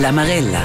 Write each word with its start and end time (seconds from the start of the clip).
La 0.00 0.12
Marella. 0.12 0.62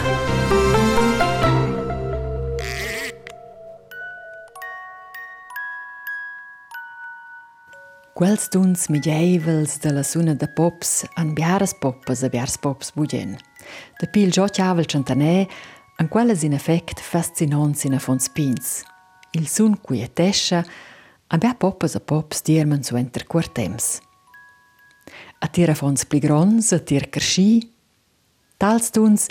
Quels 8.13 8.47
tuns 8.49 8.87
migeivels 8.87 9.79
de 9.79 9.91
la 9.91 10.03
suna 10.03 10.35
de 10.39 10.47
pops 10.47 11.03
an 11.19 11.33
biaras 11.35 11.75
poppas 11.81 12.23
a 12.23 12.29
biars 12.31 12.55
pops 12.63 12.93
bugen. 12.95 13.35
De 13.99 14.07
pil 14.07 14.31
giò 14.31 14.47
chiavel 14.47 14.87
centanè, 14.87 15.45
an 15.99 16.07
quelles 16.07 16.47
in 16.47 16.53
effect 16.53 17.03
fascinants 17.03 17.83
in 17.83 17.99
affons 17.99 18.29
pins. 18.29 18.85
Il 19.31 19.49
sun 19.49 19.81
qui 19.81 19.99
è 19.99 20.13
tescia, 20.13 20.63
an 21.27 21.39
bia 21.39 21.55
poppas 21.55 21.95
a 21.95 21.99
pops 21.99 22.41
dierman 22.41 22.83
su 22.83 22.95
enter 22.95 23.27
quartems. 23.27 23.99
A 25.39 25.47
tira 25.47 25.75
fons 25.75 26.05
pli 26.05 26.19
grons, 26.19 26.71
a 26.71 26.79
tir 26.79 27.09
carsci, 27.09 27.74
Tals 28.57 28.89
tuns 28.89 29.27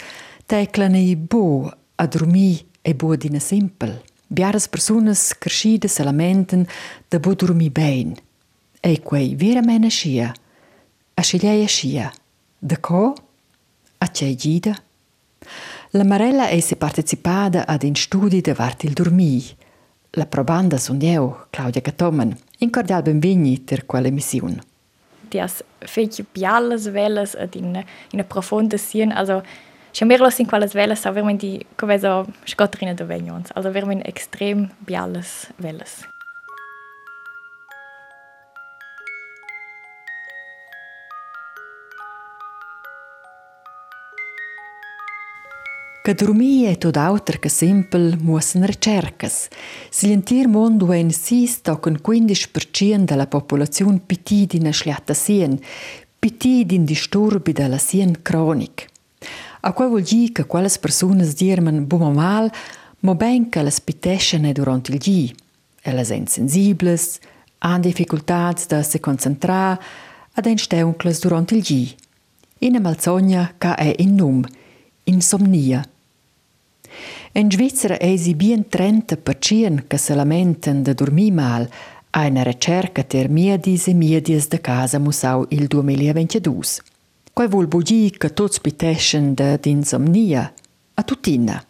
teclan 0.46 0.94
bo 1.16 1.72
a 1.96 2.06
dormi 2.06 2.60
e 2.82 2.94
bo 2.94 3.16
dina 3.16 3.38
simpel. 3.38 4.02
Biaras 4.26 4.68
personas 4.68 5.32
crescida 5.38 5.88
se 5.88 6.02
lamenten 6.02 6.66
da 7.08 7.18
bo 7.18 7.34
dormi 7.34 7.70
bein. 7.70 8.14
E 8.80 9.00
quei 9.00 9.34
vera 9.34 9.62
mena 9.62 9.88
scia, 9.88 10.32
a 11.14 11.22
scegliaia 11.22 11.66
scia. 11.66 12.12
Da 12.58 12.78
co? 12.80 13.14
A 13.98 14.08
c'è 14.08 14.34
gida? 14.34 14.76
La 15.90 16.04
Marella 16.04 16.48
è 16.48 16.60
se 16.60 16.76
partecipada 16.76 17.66
ad 17.66 17.82
in 17.82 17.94
studi 17.94 18.40
de 18.40 18.52
vart 18.52 18.82
il 18.82 18.92
dormi. 18.92 19.42
La 20.10 20.26
probanda 20.26 20.76
sun 20.76 21.00
eu, 21.00 21.46
Claudia 21.50 21.80
Catoman. 21.80 22.36
In 22.58 22.70
cordial 22.70 23.02
benvegni 23.02 23.64
ter 23.64 23.86
quale 23.86 24.10
missione. 24.10 24.72
Dias 25.34 25.64
fece 25.82 26.24
piallas 26.24 26.86
velas 26.94 27.34
ad 27.34 27.56
in 27.56 27.84
in 28.12 28.20
a 28.20 28.24
profonda 28.24 28.78
sien, 28.78 29.12
also 29.12 29.42
schon 29.92 30.08
mehr 30.08 30.20
los 30.20 30.38
in 30.38 30.46
quelles 30.46 30.74
velas, 30.74 31.02
so 31.02 31.12
vermen 31.12 31.38
die 31.38 31.66
come 31.76 31.98
so 31.98 32.26
scottrina 32.46 32.94
de 32.94 33.04
vegnons, 33.04 33.52
also 33.52 33.72
vermen 33.72 34.02
extrem 34.02 34.70
velas. 34.86 35.50
Che 35.60 36.13
dormir 46.12 46.68
è 46.68 46.76
tot 46.76 46.98
auter 46.98 47.38
che 47.38 47.48
simpel 47.48 48.18
muossen 48.20 48.66
recercas. 48.66 49.48
Si 49.88 50.06
l'entir 50.06 50.48
mondo 50.48 50.92
è 50.92 50.96
in 50.96 51.10
sis 51.10 51.62
tochen 51.62 51.98
15% 52.06 53.04
della 53.04 53.26
popolazione 53.26 54.02
pitidina 54.04 54.70
schliatta 54.70 55.14
sien, 55.14 55.58
pitidin 56.18 56.84
disturbi 56.84 57.52
della 57.52 57.78
sien 57.78 58.20
cronic. 58.20 58.86
A 59.60 59.72
qua 59.72 59.86
vuol 59.86 60.02
dire 60.02 60.32
che 60.32 60.44
quelle 60.44 60.68
persone 60.78 61.26
dirman 61.26 61.86
bumo 61.86 62.10
mal, 62.10 62.52
mo 63.00 63.14
ben 63.14 63.48
che 63.48 63.62
las 63.62 63.80
piteschene 63.80 64.52
durant 64.52 64.86
il 64.90 64.98
gi. 64.98 65.34
Elles 65.80 66.08
sind 66.08 66.28
sensibles, 66.28 67.18
han 67.60 67.80
difficultats 67.80 68.66
da 68.66 68.82
se 68.82 69.00
concentrar, 69.00 69.78
ad 70.34 70.46
ein 70.46 70.58
steuncles 70.58 71.20
durant 71.20 71.50
il 71.52 71.62
gi. 71.62 71.96
Ina 72.58 72.78
malzogna 72.78 73.54
ca 73.56 73.74
è 73.74 73.94
in 73.96 74.16
num, 74.16 74.44
insomnia. 75.04 75.82
In 77.36 77.50
Svizzera 77.50 77.98
è 77.98 78.16
si 78.16 78.36
bien 78.36 78.66
30% 78.70 79.88
che 79.88 79.96
se 79.96 80.14
lamentano 80.14 80.82
di 80.82 80.94
dormire 80.94 81.34
mal 81.34 81.68
a 82.10 82.26
una 82.26 82.44
ricerca 82.44 83.02
ter 83.02 83.28
miedis 83.28 83.88
e 83.88 83.92
miedis 83.92 84.46
de 84.46 84.60
casa 84.60 85.00
musau 85.00 85.44
il 85.48 85.66
2022. 85.66 86.62
Quai 87.32 87.48
vuol 87.48 87.66
dire 87.66 88.16
che 88.16 88.32
tutti 88.32 88.60
pitescen 88.60 89.34
di 89.34 89.70
insomnia 89.70 90.52
a 90.94 91.02
tutina. 91.02 91.60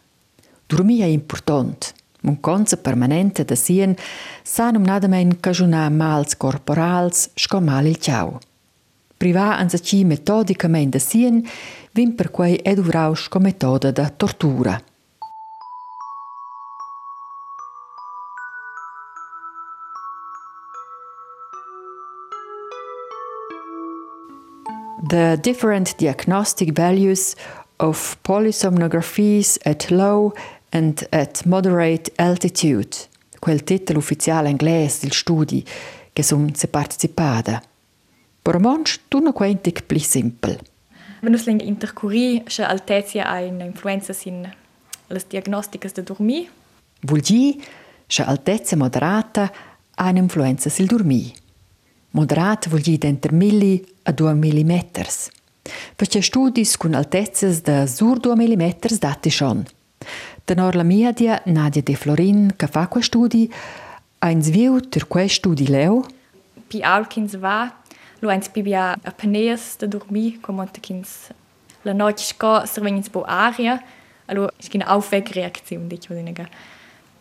Dormire 0.67 1.05
è 1.05 1.07
importante. 1.07 1.93
Un 2.21 2.39
conza 2.39 2.77
permanente 2.77 3.43
da 3.43 3.55
sien 3.55 3.95
sanum 4.43 4.83
nadamen 4.83 5.39
cagiunar 5.39 5.89
mals 5.89 6.37
corporals 6.37 7.31
sco 7.33 7.59
mal 7.59 7.87
il 7.87 7.97
ciao. 7.97 8.39
Privar 9.17 9.57
anzaci 9.57 10.03
metodicamente 10.03 10.99
da 10.99 11.03
sien 11.03 11.43
vin 11.91 12.13
per 12.13 12.29
quei 12.29 12.59
eduvrau 12.61 13.15
sco 13.15 13.39
metoda 13.39 13.89
da 13.89 14.11
tortura. 14.11 14.79
The 25.03 25.37
different 25.41 25.97
diagnostic 25.97 26.71
values 26.71 27.35
of 27.77 28.17
polysomnographies 28.23 29.57
at 29.65 29.89
low 29.91 30.33
and 30.71 31.05
at 31.11 31.45
moderate 31.45 32.11
altitude, 32.17 32.95
quel 33.39 33.63
titolo 33.63 33.99
ufficiale 33.99 34.49
inglese 34.49 34.99
del 35.01 35.11
studi 35.11 35.63
che 36.13 36.23
sono 36.23 36.47
se 36.53 36.67
partecipada. 36.67 37.61
Per 38.41 38.59
monch 38.59 38.99
tu 39.09 39.19
no 39.19 39.33
quentic 39.33 39.83
pli 39.85 39.99
simpel. 39.99 40.57
Wenn 41.21 41.33
us 41.33 41.45
ling 41.45 41.61
intercuri, 41.61 42.43
che 42.45 42.63
altezia 42.63 43.25
ha 43.27 43.39
influenza 43.39 44.13
sin 44.13 44.49
las 45.07 45.25
diagnosticas 45.27 45.93
de 45.93 46.03
dormir. 46.03 46.49
Vuol 47.01 47.21
dir, 47.21 47.55
che 48.07 48.23
altezia 48.23 48.77
moderata 48.77 49.51
ha 49.95 50.09
un'influenza 50.09 50.69
sul 50.69 50.85
dormir. 50.85 51.33
Moderat 52.15 52.69
vuol 52.69 52.81
dire 52.81 52.97
d'enter 52.97 53.33
milli 53.33 53.83
a 54.03 54.11
2 54.11 54.33
mm. 54.33 54.71
Perché 55.95 56.21
studis 56.21 56.77
con 56.77 56.93
altezzas 56.93 57.61
da 57.61 57.85
sur 57.87 58.19
2 58.19 58.35
mm 58.35 58.65
dati 58.99 59.29
schon. 59.29 59.65
Tenor 60.45 60.75
la 60.75 60.83
media 60.83 61.41
Nadia 61.45 61.81
De 61.81 61.95
Florin, 61.95 62.53
che 62.55 62.67
fa 62.67 62.87
quei 62.87 63.03
studi, 63.03 63.51
ha 64.19 64.29
ins 64.29 64.49
viu 64.49 64.79
ter 64.79 65.07
quei 65.07 65.27
studi 65.27 65.67
leo. 65.67 66.05
Pi 66.67 66.81
alkins 66.81 67.35
va, 67.35 67.73
lo 68.19 68.29
eins 68.29 68.47
bibia 68.49 68.95
a 69.03 69.11
paneas 69.11 69.75
da 69.77 69.87
dormi, 69.87 70.39
come 70.39 70.57
montekins 70.57 71.33
la 71.85 71.93
noche 71.93 72.23
sco 72.23 72.65
servens 72.65 73.09
bo 73.09 73.23
aria, 73.27 73.81
allo 74.25 74.49
skin 74.59 74.81
Aufwegreaktion, 74.81 75.87
dich 75.87 76.09
würde 76.09 76.23
nega. 76.23 76.47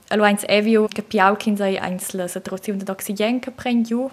Allo 0.09 0.25
eins 0.25 0.45
evio 0.49 0.87
che 0.89 1.03
pi 1.03 1.19
alkins 1.19 1.61
ai 1.61 1.77
eins 1.77 2.13
la 2.13 2.29
saturazione 2.29 2.83
d'oxygen 2.83 3.41
che 3.41 3.51
prendiu, 3.51 4.11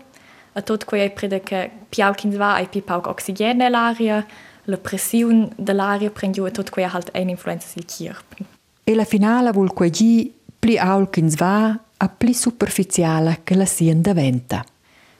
a 0.53 0.61
tot 0.61 0.85
quei 0.85 1.09
prede 1.11 1.41
che 1.41 1.69
piauchins 1.89 2.35
va 2.35 2.55
ai 2.55 2.67
pipauk 2.67 3.07
oxygen 3.07 3.57
nell'aria, 3.57 4.25
la 4.65 4.77
pressione 4.77 5.49
dell'aria 5.55 6.09
prendiu 6.09 6.45
e 6.45 6.51
tot 6.51 6.69
quei 6.69 6.85
halt 6.85 7.09
ein 7.13 7.29
influenza 7.29 7.67
sil 7.71 7.85
kirp. 7.85 8.37
E 8.83 8.95
la 8.95 9.05
finale 9.05 9.51
vuol 9.51 9.73
quei 9.73 9.89
gi 9.89 10.33
pli 10.59 10.77
aulchins 10.77 11.35
va 11.35 11.79
a 11.97 12.09
pli 12.09 12.33
superficiale 12.33 13.41
che 13.43 13.55
la 13.55 13.65
sien 13.65 14.01
da 14.01 14.13
venta. 14.13 14.63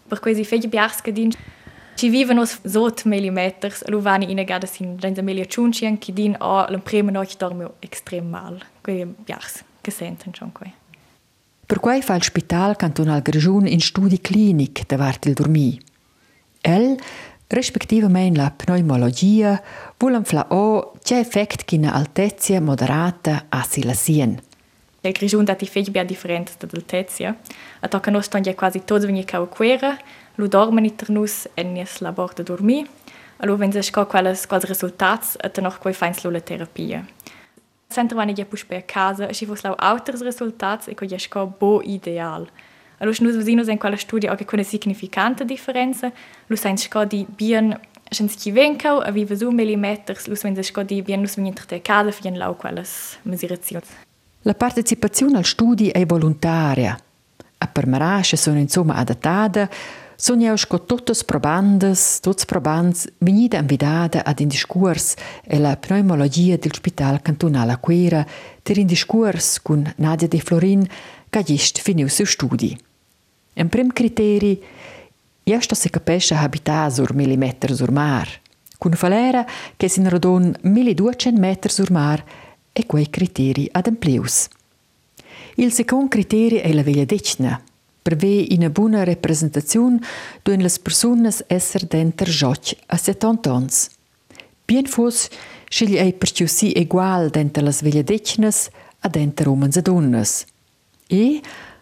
Per 0.08 0.20
quei 0.20 0.44
fegli 0.44 0.68
biars 0.68 1.02
che 1.02 1.12
din 1.12 1.32
ci 1.96 2.10
vivono 2.10 2.46
sot 2.46 3.06
millimeters, 3.06 3.86
lu 3.88 4.00
vani 4.00 4.30
in 4.32 4.44
gada 4.44 4.66
sin 4.66 4.98
genza 4.98 5.22
melia 5.22 5.46
ciuncien 5.46 5.98
che 5.98 6.12
din 6.12 6.36
o 6.40 6.66
la 6.68 6.80
prima 6.80 7.12
noche 7.12 7.36
dormio 7.38 7.76
extrem 7.80 8.28
mal. 8.28 8.60
Quei 8.82 9.06
biars 9.06 9.64
che 9.82 9.92
senten 9.92 10.34
schon 10.34 10.52
quei. 10.52 10.74
Per 11.72 11.80
quei 11.80 12.02
fa 12.02 12.16
il 12.16 12.24
Spital 12.24 12.76
Cantonal 12.76 13.22
Grigiun 13.22 13.66
in 13.66 13.80
studi 13.80 14.20
clinic 14.20 14.86
davart 14.86 15.26
il 15.26 15.34
dormir. 15.34 15.78
El, 16.60 16.98
respektivament 17.48 18.36
la 18.36 18.50
pneumologia, 18.52 19.54
vulan 19.98 20.26
fla 20.26 20.48
o 20.50 20.92
c'è 21.02 21.20
effect 21.20 21.64
ch'ina 21.64 21.94
altezia 21.94 22.60
moderata 22.60 23.46
a 23.48 23.64
si 23.64 23.86
la 23.86 23.94
sien. 23.94 24.38
Il 25.00 25.14
Grigiun 25.14 25.46
dati 25.46 25.66
fegli 25.66 25.92
bia 25.92 26.04
differenza 26.04 26.56
dall'altezia. 26.60 27.38
A 27.80 27.88
tocca 27.88 28.12
nos 28.12 28.28
tongia 28.28 28.54
quasi 28.54 28.84
tots 28.84 29.06
vegni 29.06 29.24
cau 29.24 29.48
quera, 29.48 29.98
lu 30.36 30.50
dormen 30.50 30.84
inter 30.84 31.10
nus 31.10 31.48
en 31.56 31.72
nies 31.72 32.02
labor 32.02 32.34
de 32.34 32.44
dormir, 32.44 32.86
a 33.38 33.46
lu 33.46 33.56
wenn 33.56 33.72
se 33.72 33.82
sco 33.82 34.06
quelles 34.08 34.46
quals 34.46 34.68
resultats, 34.68 35.38
a 35.40 35.48
te 35.48 35.62
noch 35.62 35.80
quei 35.80 35.94
feins 35.94 36.20
lu 36.26 36.32
la 36.32 36.42
terapia. 36.42 37.06
Sempre 37.92 38.16
vani 38.16 38.34
ja 38.34 38.46
push 38.46 38.66
per 38.66 38.86
casa, 38.86 39.28
e 39.28 39.34
si 39.34 39.46
fos 39.46 39.62
lau 39.62 39.76
auters 39.78 40.22
resultats 40.22 40.88
e 40.88 40.96
ja 41.08 41.20
sco 41.20 41.46
bo 41.60 41.82
ideal. 41.84 42.48
Allora, 43.00 43.18
nus 43.22 43.36
vosinos 43.36 43.68
en 43.68 43.78
quella 43.78 43.98
studia 43.98 44.30
anche 44.32 44.46
una 44.52 44.64
significante 44.64 45.44
differenza, 45.44 46.12
sein 46.54 46.78
sco 46.78 47.06
di 47.06 47.26
bien 47.28 47.78
Schens 48.12 48.36
ki 48.36 48.52
venkau 48.52 49.00
a 49.00 49.10
viva 49.10 49.36
su 49.38 49.50
millimeters, 49.52 50.28
lus 50.28 50.44
wenn 50.44 50.56
se 50.56 50.64
sco 50.64 50.84
di 50.84 51.02
bien 51.02 51.22
nus 51.22 51.36
venir 51.36 51.54
te 51.66 51.82
casa 51.82 52.12
fien 52.12 52.38
lau 52.38 52.58
quelles 52.58 53.18
misurazioni. 53.24 53.86
La 54.42 54.54
partecipazione 54.54 55.38
al 55.38 55.46
studi 55.46 55.88
è 55.90 56.06
volontaria. 56.06 56.98
A 57.58 57.68
permarasce 57.68 58.36
sono 58.36 58.60
insomma 58.60 58.96
adattata, 58.96 59.70
sono 60.22 60.44
jau 60.44 60.56
sco 60.56 60.78
tuttes 60.86 61.24
probandas, 61.24 62.20
tuts 62.22 62.46
probants 62.46 63.08
venida 63.18 63.58
invitada 63.58 64.24
ad 64.24 64.40
in 64.40 64.50
discurs 64.50 65.16
e 65.44 65.58
la 65.58 65.76
pneumologia 65.76 66.58
del 66.58 66.76
Spital 66.76 67.24
Cantonale 67.24 67.80
Quera 67.82 68.24
ter 68.62 68.78
in 68.78 68.86
discurs 68.86 69.60
Nadia 69.96 70.28
De 70.28 70.40
Florin 70.40 70.88
che 71.28 71.44
gist 71.44 71.80
finiu 71.80 72.08
su 72.08 72.26
studi. 72.26 72.78
Un 73.56 73.70
prim 73.70 73.92
criteri 73.92 74.62
Jesta 75.44 75.74
se 75.74 75.90
capesce 75.90 76.36
habitar 76.36 76.92
sur 76.92 77.16
millimeter 77.16 77.74
sur 77.74 77.92
mar. 77.92 78.30
con 78.78 78.94
falera 78.94 79.44
che 79.76 79.88
sin 79.88 80.08
radon 80.08 80.56
1200 80.62 81.40
metri 81.40 81.72
sur 81.72 81.90
mar 81.90 82.24
e 82.72 82.86
quei 82.86 83.10
criteri 83.10 83.68
ademplius. 83.72 84.48
Il 85.56 85.72
secondo 85.72 86.10
criterio 86.10 86.62
è 86.62 86.72
la 86.74 86.84
veglia 86.84 87.06
decina, 87.06 87.60
perché 88.02 88.48
una 88.50 88.70
buona 88.70 89.04
rappresentazione 89.04 90.00
duen 90.44 90.62
las 90.62 90.80
personas 90.80 91.44
esser 91.48 91.86
denter 91.86 92.28
joc 92.28 92.76
a 92.88 92.98
70 92.98 93.52
ans. 93.52 93.90
Bien 94.66 94.86
fos, 94.86 95.30
scegli 95.70 95.98
ei 95.98 96.14
perciò 96.14 96.46
si 96.46 96.72
egual 96.72 97.30
denter 97.30 97.64
las 97.64 97.82
veglia 97.82 98.04
decinas 98.04 98.70
a 99.02 99.10
denter 99.10 99.48
umans 99.48 99.76
e 99.76 99.82
donnas. 99.82 100.46
E 101.08 101.42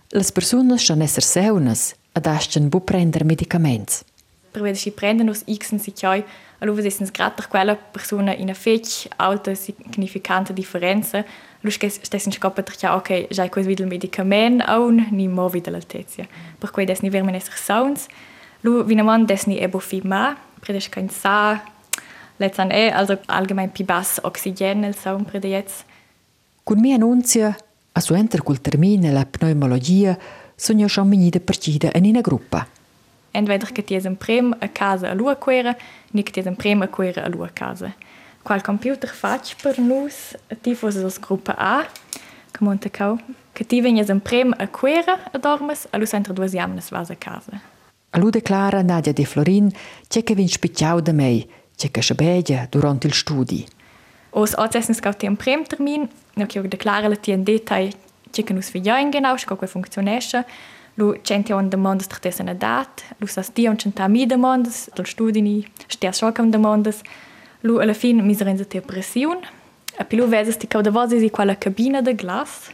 las 0.09 0.31
personas 0.31 0.81
shan 0.81 1.01
esser 1.01 1.23
seunas 1.23 1.95
ad 2.13 2.25
ascen 2.25 2.69
bu 2.69 2.83
prender 2.83 3.23
medicaments. 3.23 4.03
Per 4.51 4.61
vedere 4.61 4.79
si 4.79 4.91
prendono 4.91 5.33
x 5.33 5.71
in 5.71 5.79
si 5.79 5.91
chioi 5.91 6.23
Allora 6.59 6.81
è 6.81 7.05
gratter 7.11 7.47
quella 7.47 7.75
persona 7.75 8.33
in 8.33 8.43
una 8.43 8.53
fetch 8.53 9.07
alta 9.15 9.53
significante 9.55 10.53
differenza. 10.53 11.23
Allora 11.61 11.89
stessen 11.89 12.31
scopre 12.31 12.63
ja 12.79 12.95
ok, 12.95 13.27
già 13.29 13.43
è 13.43 13.49
questo 13.49 13.69
il 13.71 13.87
medicamento 13.87 14.63
aun 14.65 15.07
ni 15.11 15.27
mo 15.27 15.49
wieder 15.49 15.71
l'altezia. 15.71 16.25
Per 16.57 16.71
cui 16.71 16.85
des 16.85 17.01
ni 17.01 17.09
vermen 17.09 17.35
esser 17.35 17.57
sounds. 17.57 18.07
Lu 18.61 18.83
vinaman 18.83 19.25
des 19.25 19.45
ni 19.45 19.57
ebo 19.57 19.79
fi 19.79 20.01
ma, 20.03 20.37
predes 20.59 20.89
kein 20.89 21.09
sa, 21.09 21.61
letzan 22.37 22.71
e, 22.71 22.89
also 22.91 23.19
allgemein 23.27 23.71
pi 23.71 23.83
bass 23.83 24.19
oxygen 24.23 24.79
nel 24.79 24.95
sound 24.95 25.25
prede 25.25 25.47
jetzt. 25.47 25.85
Con 26.63 26.79
mia 26.79 26.95
annunzia, 26.95 27.55
a 27.91 27.99
su 27.99 28.13
enter 28.13 28.43
col 28.43 28.61
termine 28.61 29.11
la 29.11 29.25
pneumologia, 29.25 30.17
sogno 30.55 30.87
schon 30.87 31.07
minida 31.07 31.39
partida 31.39 31.89
in 31.93 32.05
una 32.05 32.21
gruppa. 32.21 32.67
Entweder 33.31 33.71
che 33.71 33.83
tiesem 33.83 34.15
prem 34.15 34.55
a 34.59 34.67
casa 34.69 35.09
a 35.09 35.13
lua 35.13 35.35
quera, 35.35 35.75
ni 36.11 36.23
che 36.23 36.31
tiesem 36.31 36.55
prem 36.55 36.81
a 36.81 36.87
quera 36.87 37.23
a 37.23 37.29
lua 37.29 37.49
casa. 37.49 37.93
Qual 38.43 38.61
computer 38.61 39.09
fac 39.09 39.55
per 39.61 39.79
nus, 39.79 40.35
ti 40.61 40.73
fos 40.75 40.95
as 40.95 41.19
gruppa 41.19 41.55
A, 41.57 41.85
che 42.51 42.63
monta 42.63 42.89
cau, 42.89 43.17
che 43.53 43.65
ti 43.65 43.81
veniesem 43.81 44.19
prem 44.19 44.53
a 44.57 44.67
quera 44.67 45.19
a 45.31 45.37
dormes, 45.37 45.87
a 45.91 45.97
lus 45.97 46.13
entre 46.13 46.33
duas 46.33 46.51
jamnes 46.53 46.89
vas 46.89 47.09
a 47.09 47.15
casa. 47.15 47.61
A 48.11 48.17
lu 48.17 48.29
declara 48.29 48.81
Nadia 48.81 49.13
De 49.13 49.25
Florin 49.25 49.71
c'è 50.07 50.23
che 50.23 50.33
vin 50.33 50.47
spicciau 50.47 50.99
da 50.99 51.11
mei, 51.11 51.47
c'è 51.75 51.91
che 51.91 52.01
schabegia 52.01 52.67
durant 52.69 53.03
il 53.03 53.13
studi. 53.13 53.67
Os 54.31 54.53
accessens 54.55 54.99
cau 54.99 55.13
tiem 55.13 55.35
prem 55.35 55.63
termin, 55.63 56.07
no 56.33 56.45
che 56.45 56.61
declara 56.67 57.07
la 57.07 57.15
tien 57.15 57.43
detail 57.43 57.93
c'è 58.31 58.43
che 58.43 58.53
nus 58.53 58.71
vigiain 58.71 59.09
genau, 59.09 59.37
sco 59.37 59.55
que 59.55 59.67
funktionescha, 59.67 60.45
Lu 60.99 61.15
centi 61.21 61.53
on 61.53 61.69
demandas 61.69 62.07
tra 62.07 62.19
tesa 62.19 62.43
na 62.43 62.53
dat, 62.53 63.03
lu 63.19 63.27
sas 63.27 63.49
dia 63.53 63.69
on 63.69 63.77
centa 63.77 64.07
mi 64.07 64.25
demandas, 64.25 64.89
dal 64.93 65.05
studi 65.05 65.41
ni 65.41 65.65
stia 65.87 66.11
schoca 66.11 66.41
on 66.41 66.51
demandas. 66.51 67.01
Lu 67.61 67.77
alla 67.77 67.93
fin 67.93 68.23
mi 68.23 68.35
renza 68.37 68.65
te 68.65 68.81
pressiun, 68.81 69.39
a 69.97 70.03
pilu 70.05 70.27
vezes 70.27 70.57
ti 70.57 70.67
cau 70.67 70.81
da 70.81 70.91
vosi 70.91 71.19
si 71.19 71.29
quella 71.29 71.57
cabina 71.57 72.01
de 72.01 72.15
glas. 72.15 72.71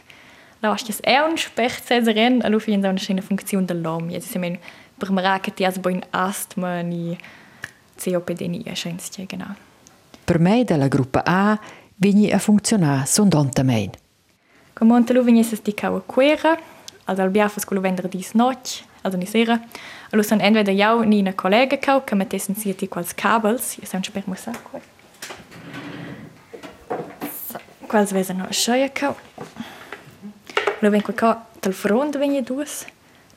La 0.60 0.70
ostes 0.70 1.00
è 1.00 1.18
un 1.18 1.36
spech 1.36 1.82
cesaren, 1.84 2.40
a 2.42 2.48
lu 2.48 2.58
fin 2.58 2.80
da 2.80 2.88
una 2.88 2.98
scena 2.98 3.20
funzione 3.20 3.64
dell'om. 3.64 4.08
Jesi 4.08 4.28
se 4.28 4.38
men 4.38 4.58
per 4.96 5.10
mara 5.10 5.40
che 5.40 5.52
ti 5.52 5.64
has 5.64 5.78
boin 5.78 6.00
astma 6.10 6.80
ni 6.82 7.18
COPD 7.96 8.40
ni 8.42 8.62
a 8.66 8.74
scenstia, 8.74 9.24
genau. 9.26 9.54
Per 10.24 10.38
me 10.38 10.64
della 10.64 10.88
gruppa 10.88 11.22
A 11.24 11.58
vini 11.96 12.30
a 12.30 12.38
funzionar 12.38 13.06
sondontamein. 13.06 13.90
Comonte 14.72 15.12
lu 15.12 15.22
vignes 15.22 15.60
ti 15.62 15.74
cau 15.74 16.02
quera, 16.06 16.58
also 17.04 17.22
al 17.22 17.30
biafas 17.30 17.64
quello 17.64 17.82
venderdis 17.82 18.32
noc, 18.34 18.82
also 19.02 19.16
ni 19.16 19.26
sera. 19.26 19.60
Allo 20.12 20.22
san 20.22 20.40
entweder 20.40 20.72
jau 20.72 21.02
ni 21.04 21.20
una 21.20 21.32
collega 21.32 21.76
cau, 21.76 22.00
che 22.04 22.14
mettesen 22.14 22.54
sieti 22.54 22.86
quals 22.86 23.12
cabels, 23.14 23.76
io 23.78 23.86
sper 23.86 24.22
musa 24.26 24.52
qual. 24.52 24.82
Quals 27.88 28.12
vesen 28.12 28.36
no 28.36 28.46
scheia 28.52 28.88
cau. 28.88 29.16
Lo 30.80 30.90
ven 30.90 31.02
qua 31.02 31.46
tal 31.60 31.72
front 31.72 32.16
vegni 32.16 32.42
duas, 32.42 32.86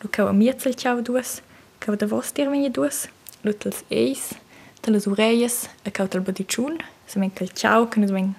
lo 0.04 0.10
cau 0.10 0.28
a 0.28 0.34
mietzel 0.34 0.76
ciao 0.76 1.02
duas, 1.02 1.42
cau 1.80 1.96
da 1.96 2.06
vostir 2.06 2.50
vegni 2.50 2.70
duas, 2.70 3.08
lo 3.42 3.52
tals 3.54 3.84
eis, 3.90 4.36
talas 4.82 5.08
ureias, 5.08 5.70
a 5.86 5.90
cau 5.90 6.08
tal 6.08 6.22
badiciun, 6.22 6.78
se 7.08 7.20
ven 7.20 7.32
cal 7.32 7.50
ciao, 7.50 7.88
che 7.88 8.00
nos 8.00 8.12
ven 8.12 8.36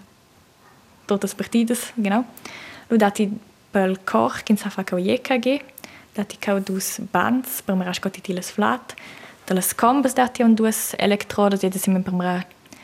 todas 1.06 1.34
partidas, 1.34 1.92
genau. 1.96 2.24
Lo 2.88 2.96
dati 2.96 3.26
pel 3.72 3.98
cor 4.04 4.42
kin 4.44 4.56
sa 4.56 4.70
fa 4.70 4.84
cau 4.84 4.98
EKG, 4.98 5.62
dati 6.20 6.38
cau 6.38 6.60
dus 6.60 6.98
bands 7.12 7.60
per 7.64 7.76
mera 7.76 7.92
scoti 7.96 8.20
tiles 8.20 8.52
flat, 8.54 8.94
de 9.46 9.54
las 9.54 9.74
combes 9.74 10.14
dati 10.14 10.44
on 10.44 10.54
dus 10.54 10.94
elektrodes, 10.98 11.64
jedes 11.64 11.82
simen 11.82 12.04
per 12.06 12.14
mera 12.14 12.38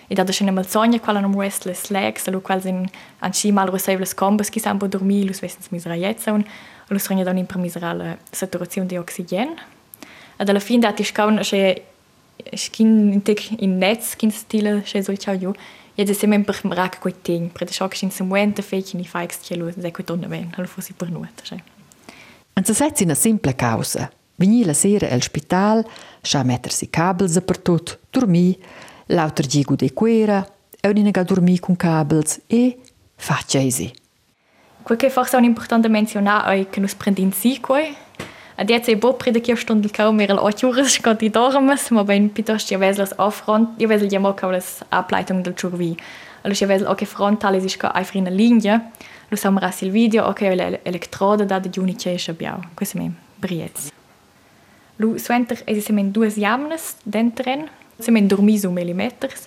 e 0.08 0.14
da 0.14 0.32
schon 0.32 0.54
mal 0.54 0.64
sonja 0.64 1.00
qual 1.00 1.16
an 1.16 1.34
westles 1.34 1.90
legs, 1.90 2.26
lo 2.28 2.40
qual 2.40 2.62
sin 2.62 2.88
an 3.20 3.32
chi 3.32 3.52
mal 3.52 3.70
receive 3.70 4.04
combes 4.14 4.50
ki 4.50 4.60
sambo 4.60 4.86
dormi, 4.86 5.24
lus 5.24 5.42
wessens 5.42 5.70
misera 5.70 5.96
jetza 5.96 6.32
un, 6.32 6.44
lus 6.88 7.08
regna 7.08 7.24
don 7.24 7.38
in 7.38 7.46
per 7.46 7.58
miserale 7.58 8.18
saturazione 8.30 8.86
di 8.86 8.96
oxygen. 8.96 9.56
Ad 10.36 10.48
alla 10.48 10.60
fin 10.60 10.80
dati 10.80 11.02
scaun 11.02 11.40
che 11.42 11.84
skin 12.54 13.12
in 13.12 13.22
tek 13.22 13.60
in 13.62 13.78
netz 13.78 14.14
kin 14.16 14.30
stile 14.30 14.82
che 14.82 15.02
sol 15.02 15.18
ciao 15.18 15.34
ju, 15.34 15.52
Jede 15.96 16.12
sema 16.12 16.36
per 16.44 16.60
mrak 16.62 16.98
coi 17.00 17.14
ting, 17.22 17.48
pre 17.50 17.64
de 17.64 17.72
choc 17.72 17.94
sin 17.96 18.10
semuente 18.10 18.62
feci 18.62 18.98
ni 18.98 19.06
faix 19.06 19.40
che 19.40 19.56
lu 19.56 19.70
se 19.72 19.90
coi 19.90 20.04
tonna 20.04 20.28
ben, 20.28 20.52
hallo 20.54 20.68
fossi 20.68 20.92
per 20.92 21.08
nuot, 21.08 21.40
cioè. 21.42 21.75
An 22.58 22.64
se 22.64 22.72
setzi 22.72 23.02
una 23.02 23.12
simple 23.12 23.54
causa. 23.54 24.10
Vini 24.36 24.64
la 24.64 24.72
sera 24.72 25.10
al 25.10 25.20
spital, 25.20 25.84
scha 26.22 26.42
mettersi 26.42 26.88
cabels 26.88 27.42
per 27.44 27.58
tot, 27.58 27.98
dormi, 28.10 28.58
l'auter 29.08 29.46
gigu 29.46 29.76
de 29.76 29.92
quera, 29.92 30.40
e 30.80 30.88
unina 30.88 31.10
ga 31.10 31.22
dormi 31.22 31.58
con 31.58 31.76
cabels 31.76 32.40
e 32.46 32.78
faccia 33.14 33.58
easy. 33.58 33.92
Quel 34.82 34.96
che 34.96 35.10
forse 35.10 35.36
è 35.36 35.42
importante 35.42 35.88
menzionare 35.88 36.60
è 36.60 36.70
che 36.70 36.80
nus 36.80 36.94
prendin 36.94 37.30
si 37.30 37.60
coi, 37.60 37.94
Ad 38.58 38.70
jetzt 38.70 38.88
e 38.88 38.96
bopri 38.96 39.30
de 39.32 39.40
kia 39.40 39.54
stundel 39.54 39.90
kaum 39.90 40.16
mir 40.16 40.30
al 40.30 40.38
otjures 40.38 40.94
skot 40.94 41.20
i 41.20 41.28
dormes, 41.28 41.90
ma 41.90 42.04
ben 42.04 42.32
piuttosto 42.32 42.72
ja 42.72 42.78
veslas 42.78 43.12
affront, 43.18 43.78
ja 43.78 43.86
vesel 43.86 44.08
ja 44.08 44.18
mo 44.18 44.32
kaules 44.32 44.80
ableitung 44.88 45.42
del 45.42 45.52
churvi. 45.52 45.94
Allora 46.40 46.58
ja 46.58 46.66
vesel 46.66 46.86
ok 46.86 47.04
frontale 47.04 47.60
si 47.60 47.68
ska 47.68 47.92
einfach 47.92 48.14
in 48.14 48.34
linea. 48.34 48.90
Lo 49.28 49.36
samra 49.36 49.70
sil 49.74 49.90
video, 49.90 50.24
ok 50.24 50.40
le 50.40 50.80
elektrode 50.82 51.44
da 51.44 51.58
de 51.58 51.80
unice 51.80 52.16
schabiau. 52.16 52.60
Questo 52.74 52.98
me 52.98 53.12
briez. 53.40 53.92
Lu 54.96 55.18
suenter 55.18 55.62
es 55.66 55.84
se 55.84 55.92
men 55.92 56.12
duas 56.12 56.36
jamnes 56.36 56.96
dentren, 57.02 57.68
se 57.98 58.10
men 58.10 58.28
dormis 58.28 58.64
un 58.64 58.72
millimeters. 58.72 59.46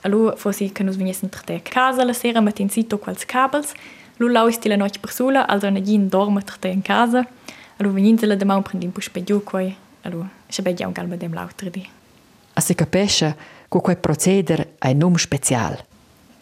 Allora 0.00 0.36
forsi 0.36 0.72
che 0.72 0.82
nus 0.82 0.96
veniesen 0.96 1.28
tra 1.28 1.42
te 1.42 1.62
casa 1.62 2.04
la 2.04 2.12
sera 2.12 2.40
met 2.40 2.58
in 2.58 2.68
sito 2.68 2.98
quals 2.98 3.24
cabels. 3.24 3.72
Lu 4.16 4.28
lauis 4.28 4.58
ti 4.58 4.68
la 4.68 4.76
noche 4.76 4.98
per 4.98 5.12
sola, 5.12 5.46
also 5.46 5.70
na 5.70 5.80
gin 5.80 6.08
dorme 6.08 6.42
tra 6.42 6.56
te 6.58 6.68
in 6.68 6.82
casa. 6.82 7.26
Allora 7.76 7.94
vegninte 7.94 8.26
la 8.26 8.34
demau 8.34 8.62
prendim 8.62 8.90
pus 8.90 9.08
pe 9.08 9.22
giù 9.22 9.42
quai. 9.42 9.76
Allora, 10.02 10.28
se 10.48 10.62
begia 10.62 10.86
un 10.86 10.92
galma 10.92 11.16
dem 11.16 11.32
lauter 11.32 11.70
di. 11.70 11.88
A 12.54 12.60
se 12.60 12.74
capisce 12.74 13.36
che 13.68 13.80
quel 13.80 13.96
proceder 13.96 14.74
ha 14.78 14.88
un 14.88 14.98
nome. 14.98 15.90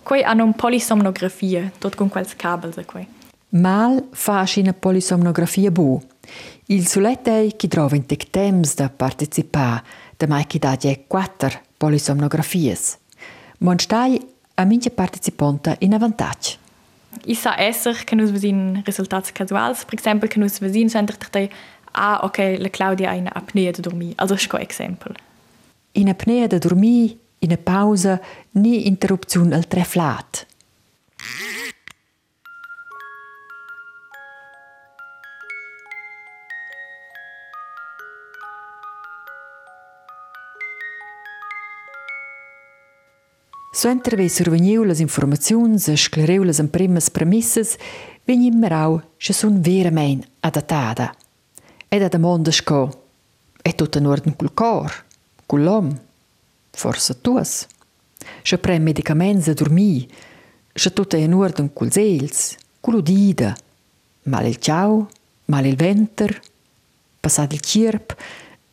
Quai 0.03 0.23
hanno 0.23 0.45
un 0.45 0.55
polisomnografia, 0.55 1.71
tot 1.79 1.95
con 1.95 2.09
quels 2.09 2.35
cabels 2.37 2.79
a 2.79 2.85
quai. 2.85 3.07
Mal 3.51 4.09
fa 4.13 4.45
una 4.57 4.73
polisomnografia 4.73 5.71
bu. 5.71 6.01
Il 6.67 6.87
sulet 6.87 7.29
è 7.29 7.57
chi 7.57 7.69
trova 7.69 7.97
in 7.97 8.07
tec 8.07 8.31
temps 8.31 8.75
da 8.75 8.89
partecipare, 8.89 9.83
da 10.17 10.27
mai 10.27 10.47
chi 10.47 10.59
dà 10.59 10.77
già 10.77 10.95
quattro 11.07 11.61
polisomnografies. 11.77 12.99
Mon 13.59 13.79
stai 13.79 14.21
a 14.55 14.65
mince 14.65 14.91
partecipanta 14.91 15.77
in 15.81 15.95
avantaggio. 15.95 16.59
Ich 17.25 17.41
sa 17.41 17.59
esser 17.59 18.05
che 18.05 18.15
nus 18.15 18.31
vesin 18.31 18.83
resultats 18.85 19.33
casuals, 19.33 19.85
per 19.85 19.95
exempel 19.95 20.29
che 20.29 20.39
nus 20.39 20.59
vesin 20.59 20.89
center 20.89 21.17
te 21.17 21.51
ah 21.93 22.21
ok 22.23 22.57
la 22.59 22.69
Claudia 22.69 23.11
ha 23.11 23.17
una 23.17 23.33
apnea 23.35 23.73
de 23.73 23.81
dormir, 23.81 24.13
also 24.17 24.37
sco 24.37 24.59
exempel. 24.59 25.17
In 25.93 26.09
apnea 26.09 26.47
de 26.47 26.59
dormir, 26.59 27.17
in 27.41 27.53
a 27.53 27.57
pausa, 27.57 28.21
ni 28.53 28.87
interrupziun 28.87 29.53
al 29.53 29.67
treflat. 29.67 30.47
Suenter 43.73 44.17
ve 44.17 44.29
survegniu 44.29 44.85
las 44.85 44.99
informaziuns 44.99 45.89
e 45.89 45.97
scleriu 45.97 46.43
las 46.43 46.61
primas 46.71 47.09
premisses, 47.09 47.79
vegni 48.27 48.51
merau 48.51 49.01
che 49.17 49.33
sun 49.33 49.63
verament 49.63 50.27
adattata. 50.41 51.15
Ed 51.89 52.03
ad 52.03 52.13
amonda 52.13 52.51
sco, 52.51 53.05
è 53.63 53.75
tutta 53.75 53.99
in 53.99 54.07
ordine 54.07 54.37
col 54.37 54.53
cor, 54.53 55.05
col 55.47 55.63
l'om, 55.63 55.99
forse 56.71 57.21
tuas. 57.21 57.67
Che 58.43 58.59
prem 58.59 58.83
medicaments 58.83 59.49
a 59.49 59.55
dormir, 59.55 60.07
che 60.73 60.93
tutta 60.93 61.17
in 61.17 61.35
ordine 61.35 61.71
col 61.73 61.91
sels, 61.91 62.57
col 62.81 62.95
udida, 62.95 63.57
mal 64.25 64.47
il 64.47 64.57
ciao, 64.59 65.09
mal 65.47 65.65
il 65.65 65.77
venter, 65.77 66.41
passat 67.21 67.53
il 67.53 67.61
cirp, 67.61 68.17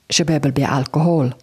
che 0.06 0.24
bebel 0.24 0.52
be 0.52 0.64
alcohol. 0.64 1.36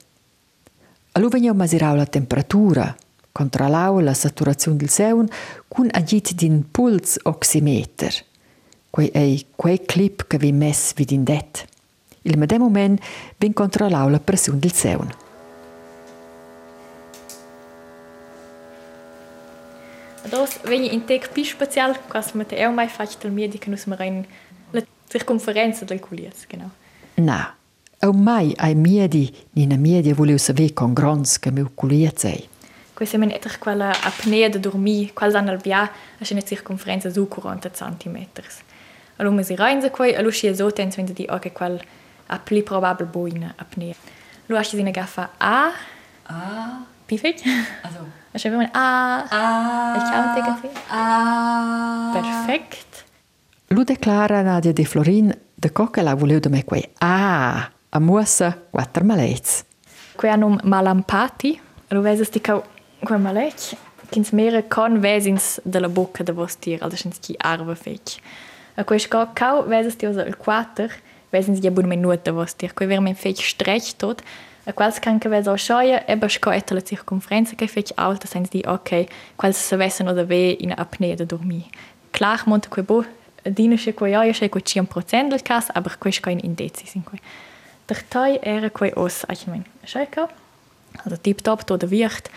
Veniamo 1.13 1.61
a 1.61 1.65
misurare 1.65 1.97
la 1.97 2.07
temperatura, 2.07 2.97
controllare 3.31 4.03
la 4.03 4.15
saturazione 4.15 4.77
del 4.77 4.89
seun 4.89 5.29
con 5.69 5.89
agit 5.91 6.35
din 6.35 6.71
puls 6.71 7.19
oximeter. 7.23 8.13
Quei 8.91 9.09
è 9.09 9.45
quel 9.57 9.83
clip 9.85 10.27
che 10.27 10.39
vi 10.39 10.53
mess 10.53 10.95
vid 10.95 11.11
in. 11.11 11.25
Il 12.23 12.39
medem 12.39 12.61
moment 12.61 13.01
ben 13.37 13.53
controllare 13.53 14.11
la 14.11 14.21
pressione 14.21 14.61
del 14.61 14.73
seun. 14.73 15.13
Dos, 20.31 20.59
venha 20.65 20.91
in 20.91 21.05
tec 21.05 21.29
più 21.33 21.45
special, 21.45 21.99
quas 22.09 22.33
mate 22.33 22.57
eu 22.57 22.73
mai 22.73 22.89
fac 22.89 23.19
tal 23.19 23.31
mie 23.31 23.49
di 23.49 23.59
che 23.59 23.69
nus 23.69 23.85
marein 23.85 24.25
la 24.71 24.83
circunferenza 25.09 25.85
del 25.85 26.01
culias, 26.01 26.47
genau. 26.49 26.71
Na, 27.15 27.55
eu 28.01 28.13
mai 28.13 28.55
ai 28.57 28.75
miedi, 28.75 29.35
nina 29.53 29.77
miedi 29.77 30.13
die, 30.13 30.39
saver 30.39 30.73
con 30.73 30.95
grons 30.95 31.39
che 31.39 31.51
meu 31.51 31.71
culias 31.75 32.25
ei. 32.25 32.49
Questa 32.95 33.19
men 33.19 33.31
etter 33.31 33.59
quella 33.59 33.91
apnea 34.03 34.49
de 34.49 34.59
dormi, 34.59 35.11
quals 35.13 35.35
an 35.35 35.49
al 35.49 35.59
via, 35.59 35.83
a 36.19 36.25
scena 36.25 36.41
circunferenza 36.43 37.11
su 37.11 37.29
40 37.29 37.71
cm. 37.71 38.27
Allora 39.17 39.43
si 39.43 39.55
reinse 39.55 39.91
quei, 39.91 40.15
allora 40.15 40.33
si 40.33 40.47
esota 40.47 40.81
in 40.81 40.91
svende 40.91 41.13
di 41.13 41.27
orge 41.29 41.53
qual 41.53 41.79
a 42.27 42.39
pli 42.39 42.63
probabile 42.63 43.09
boina 43.09 43.53
apnea. 43.57 43.95
Allora 44.47 44.63
si 44.63 44.83
ne 44.83 44.91
gaffa 44.91 45.33
A. 45.37 45.71
A. 46.23 46.85
Pifig? 47.05 47.41
Also. 47.83 48.24
Also 48.35 48.51
wenn 48.51 48.59
man 48.59 48.71
A, 48.75 49.25
Ah. 49.31 49.95
ich 49.97 50.11
kann 50.11 50.35
dir 50.35 50.71
Ah. 50.91 52.11
perfekt. 52.13 53.05
Lu 53.71 53.85
declara 53.85 54.43
Nadia 54.43 54.73
de 54.73 54.85
Florin 54.85 55.33
de 55.57 55.69
coca 55.71 56.03
la 56.03 56.15
voleu 56.15 56.41
de 56.41 56.49
me 56.51 56.63
quei. 56.65 56.91
Ah, 57.01 57.71
a 57.91 57.99
muassa 58.01 58.57
quattro 58.73 59.05
malets. 59.05 59.65
Qui 60.17 60.29
hanno 60.29 60.59
malampati, 60.65 61.61
lo 61.91 62.01
vedes 62.03 62.31
di 62.31 62.41
cau 62.41 62.63
quel 63.05 63.19
malec, 63.21 63.77
kins 64.11 64.31
mere 64.33 64.63
con 64.69 65.01
vesins 65.01 65.61
della 65.65 65.89
bocca 65.89 66.23
de 66.25 66.33
vos 66.33 66.57
tir, 66.57 66.79
also 66.83 66.97
schins 66.97 67.19
ki 67.21 67.35
arve 67.39 67.75
fec. 67.77 68.19
A 68.77 68.85
quei 68.85 68.99
sco 68.99 69.29
cau 69.33 69.63
vedes 69.69 69.97
di 69.97 70.07
osa 70.07 70.23
il 70.27 70.37
quater, 70.37 70.91
vesins 71.31 71.61
di 71.61 71.67
abun 71.69 71.87
minuta 71.89 72.33
vos 72.33 72.55
tir, 72.55 72.73
quei 72.75 72.87
ver 72.89 73.01
men 73.01 73.15
fec 73.15 73.37
strech 73.43 73.95
tot, 73.97 74.23
quals 74.73 74.99
kan 74.99 75.19
che 75.19 75.29
vedo 75.29 75.55
scioia 75.57 76.05
e 76.07 76.17
basco 76.17 76.51
et 76.51 76.71
la 76.71 76.81
circumferenza 76.81 77.55
che 77.55 77.67
fece 77.67 77.93
alta 77.97 78.27
senza 78.27 78.51
di 78.51 78.63
ok, 78.67 79.05
quals 79.37 79.59
se 79.59 79.77
vessen 79.77 80.09
oder 80.09 80.27
ve 80.27 80.57
in 80.59 80.73
apnea 80.73 81.15
da 81.15 81.25
dormi. 81.25 81.69
Klar 82.11 82.47
monte 82.47 82.69
que 82.69 82.83
bo 82.83 83.05
dine 83.43 83.77
che 83.77 83.93
que 83.93 84.11
ja 84.11 84.23
che 84.33 84.49
que 84.49 84.61
100% 84.61 85.29
del 85.29 85.43
cas, 85.43 85.69
aber 85.75 85.99
que 85.99 86.11
kein 86.11 86.41
indezis 86.41 86.95
in 86.95 87.05
que. 87.05 87.19
Der 87.87 88.09
Teil 88.09 88.39
era 88.43 88.71
que 88.71 88.93
os, 88.97 89.27
ich 89.31 89.47
mein, 89.47 89.67
schau. 89.85 90.29
Also 91.05 91.17
tiptop 91.17 91.67
to 91.67 91.77
der 91.77 91.91
Wicht. 91.91 92.31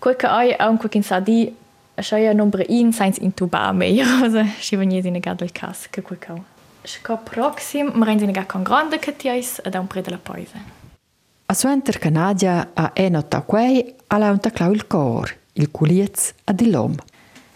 Quicke 0.00 0.28
ei 0.28 0.58
auch 0.58 0.78
quick 0.78 0.94
in 0.96 1.02
sadi 1.02 1.54
Scheja 2.00 2.32
Nummer 2.32 2.60
1 2.68 2.96
seins 2.96 3.18
in 3.18 3.36
Tuba 3.36 3.72
mehr, 3.72 4.06
also 4.22 4.42
schieben 4.60 4.90
jede 4.90 5.08
eine 5.08 5.20
Gadel 5.20 5.50
Kasse, 5.50 5.88
guck 5.92 6.30
auch. 6.30 6.40
Schko 6.84 7.18
proxim, 7.18 7.92
ma 7.94 8.06
rendiamo 8.06 8.32
con 8.46 8.64
grande 8.64 8.98
che 8.98 9.14
ti 9.14 9.28
hai 9.28 9.46
da 9.70 9.80
un 9.80 9.86
pre 9.86 10.00
della 10.00 10.18
poise. 10.18 10.79
A 11.50 11.54
suenter 11.54 11.98
Canadia 11.98 12.68
a 12.74 12.92
enota 12.94 13.40
quei 13.40 13.94
alaunta 14.06 14.52
clau 14.52 14.70
il 14.70 14.86
cor, 14.86 15.34
il 15.54 15.68
culiez 15.72 16.32
ad 16.44 16.60
l'om. 16.60 16.94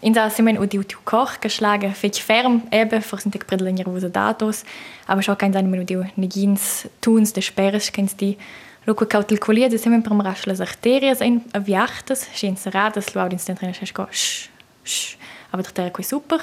In 0.01 0.11
da 0.11 0.27
semen 0.29 0.57
udi 0.57 0.77
utiu 0.77 0.99
koch 1.05 1.37
geschlagen 1.39 1.93
fech 1.95 2.19
ferm 2.19 2.61
ebe 2.71 2.99
vor 3.01 3.19
sind 3.19 3.35
ik 3.35 3.45
bredel 3.45 3.71
nervose 3.71 4.11
datos, 4.11 4.63
aber 5.07 5.23
scho 5.23 5.35
kein 5.35 5.53
seinen 5.53 5.79
udiu 5.79 6.03
negins 6.15 6.89
tuns 6.99 7.31
de 7.31 7.41
sperres 7.41 7.89
kennst 7.91 8.19
die 8.19 8.37
Loco 8.85 9.05
cautel 9.05 9.37
culiez 9.37 9.69
de 9.69 9.77
semen 9.77 10.03
pram 10.03 10.19
rasch 10.19 10.45
las 10.45 10.59
arterias 10.59 11.21
ein 11.21 11.45
aviachtes, 11.53 12.27
schön 12.33 12.57
seradas 12.57 13.13
lau 13.13 13.29
din 13.29 13.39
stentrena 13.39 13.73
schesco. 13.73 14.07
Sch, 14.11 14.49
sch, 14.83 15.15
aber 15.53 15.63
der 15.63 15.73
terra 15.73 15.89
quei 15.89 16.03
super. 16.03 16.41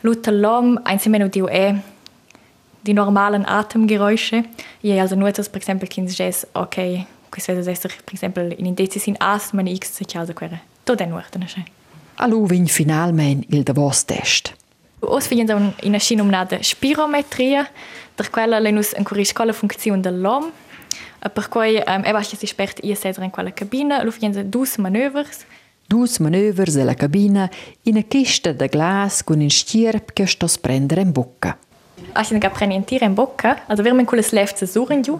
Lutalom 0.00 0.78
ein 0.84 0.98
semen 0.98 1.22
udiu 1.22 1.48
e 1.48 1.82
die 2.88 2.94
normalen 2.94 3.44
Atemgeräusche. 3.46 4.44
Ja, 4.82 5.02
also 5.02 5.14
nur 5.14 5.30
das, 5.32 5.48
per 5.48 5.60
exempel, 5.60 5.88
kins 5.88 6.16
jes, 6.16 6.46
okay, 6.54 7.06
quis 7.30 7.46
vedes 7.46 7.66
esser, 7.66 7.90
per 8.04 8.14
exempel, 8.14 8.52
in 8.52 8.66
indezis 8.66 9.06
in 9.06 9.20
asma, 9.20 9.60
in 9.60 9.76
x, 9.76 9.94
se 9.96 10.18
also 10.18 10.32
quere. 10.32 10.60
To 10.84 10.96
den 10.96 11.10
nuorten, 11.10 11.46
schei. 11.48 11.64
Allu 12.16 12.48
vin 12.48 12.66
finalmein 12.66 13.44
il 13.50 13.64
davos 13.64 14.04
test. 14.04 14.54
Os 15.00 15.28
figliens 15.28 15.52
un 15.54 15.72
in 15.82 15.94
a 15.94 16.00
sci 16.00 16.16
nominada 16.16 16.58
spirometria, 16.62 17.68
der 18.16 18.30
quella 18.30 18.58
lenus 18.58 18.94
en 18.94 19.04
curisco 19.04 19.44
la 19.44 19.52
funzione 19.52 20.00
dell'om, 20.00 20.50
e 21.22 21.28
per 21.28 21.48
cui 21.48 21.76
um, 21.76 22.04
e 22.04 22.12
basta 22.12 22.36
si 22.36 22.46
spert 22.46 22.80
ia 22.82 22.96
sedere 22.96 23.24
in 23.24 23.30
quella 23.30 23.52
cabina, 23.52 24.02
lo 24.02 24.10
figliens 24.10 24.38
dus 24.44 24.76
manövers, 24.76 25.44
Dus 25.88 26.18
manövers 26.18 26.74
della 26.74 26.94
cabina 26.94 27.48
in 27.84 27.96
a 27.96 28.02
kista 28.02 28.52
de 28.52 28.68
glas 28.68 29.24
con 29.24 29.40
in 29.40 29.50
stierp 29.50 30.12
che 30.12 30.26
stos 30.26 30.58
prendere 30.58 31.00
in 31.00 31.12
bocca. 31.12 31.56
Ah, 32.12 32.20
Așin 32.20 32.40
ga 32.40 32.48
prenientire 32.48 33.04
in 33.04 33.14
bocca, 33.14 33.56
also 33.68 33.84
wir 33.84 33.92
ein 33.92 34.06
cooles 34.06 34.32
Left 34.32 34.58
zu 34.58 34.66
suchen 34.66 35.02
ju. 35.02 35.18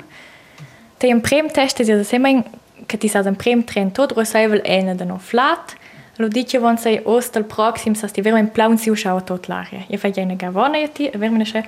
Te 0.98 1.06
im 1.06 1.22
Prem 1.22 1.52
teste 1.52 1.84
sie 1.84 1.92
das 1.92 2.12
immer 2.12 2.44
che 2.86 2.98
ti 2.98 3.08
sa 3.08 3.22
prem 3.32 3.66
tren 3.66 3.92
tot 3.92 4.12
rosevel 4.12 4.60
ene 4.64 4.96
de 4.96 5.04
non 5.04 5.20
flat. 5.20 5.76
Lo 6.16 6.28
dice 6.28 6.58
von 6.58 6.78
sei 6.78 7.00
ostel 7.04 7.44
proxim 7.44 7.94
sa 7.94 8.08
sti 8.08 8.22
vermen 8.22 8.50
plaun 8.50 8.78
si 8.78 8.90
uschau 8.90 9.20
tot 9.20 9.48
l'aria. 9.48 9.84
Je 9.88 9.96
fa 9.98 10.10
gene 10.10 10.36
haben 10.40 10.74
je 10.74 10.88
ti, 10.88 11.10
vermen 11.14 11.44
sche 11.46 11.64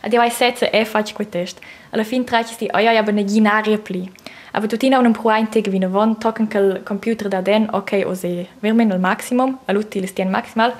Adivaj 0.00 0.30
sece 0.30 0.70
e 0.70 0.84
faci 0.84 1.12
cu 1.12 1.24
test. 1.24 1.58
Alla 1.90 2.04
fin 2.04 2.24
traci 2.24 2.54
sti 2.54 2.70
oia 2.72 2.92
ja 2.92 3.02
eine 3.02 3.24
ginarie 3.24 3.78
pli. 3.78 4.10
Aber 4.52 4.68
tutin 4.68 4.94
un 4.94 5.12
prointeg 5.12 5.70
vin 5.70 5.90
van 5.90 6.18
tokenkel 6.18 6.82
computer 6.84 7.28
da 7.28 7.40
den 7.40 7.68
ok 7.74 8.04
o 8.06 8.14
se 8.14 8.48
vermen 8.60 8.92
al 8.92 8.98
maximum, 8.98 9.58
all'util 9.66 10.08
sti 10.08 10.24
maximal. 10.24 10.74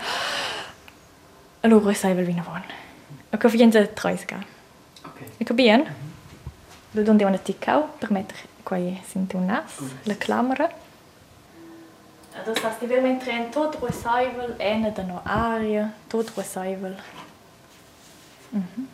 Allora 1.61 1.95
saivel 1.95 2.25
vin 2.25 2.43
van. 2.45 2.63
Ok 3.33 3.49
fienza 3.51 3.87
troisca. 3.87 4.37
Ok. 5.05 5.21
Ecco 5.39 5.55
bien. 5.55 5.87
Lo 6.93 7.03
donde 7.03 7.25
una 7.25 7.39
ticau 7.39 7.89
per 7.99 8.11
mettere 8.11 8.41
qua 8.65 8.79
sente 9.13 9.37
un 9.37 9.47
nas, 9.47 9.79
la 10.05 10.15
clamera. 10.15 10.71
Dus 12.45 12.65
als 12.65 12.79
die 12.79 12.89
vermen 12.89 13.19
train 13.19 13.51
tot 13.51 13.77
recyvel 13.83 14.55
en 14.59 14.95
dan 14.95 15.07
no 15.07 15.21
aria, 15.25 15.93
tot 16.07 16.31
recyvel. 16.37 16.95
Mhm. 18.51 18.63
Mm 18.77 18.88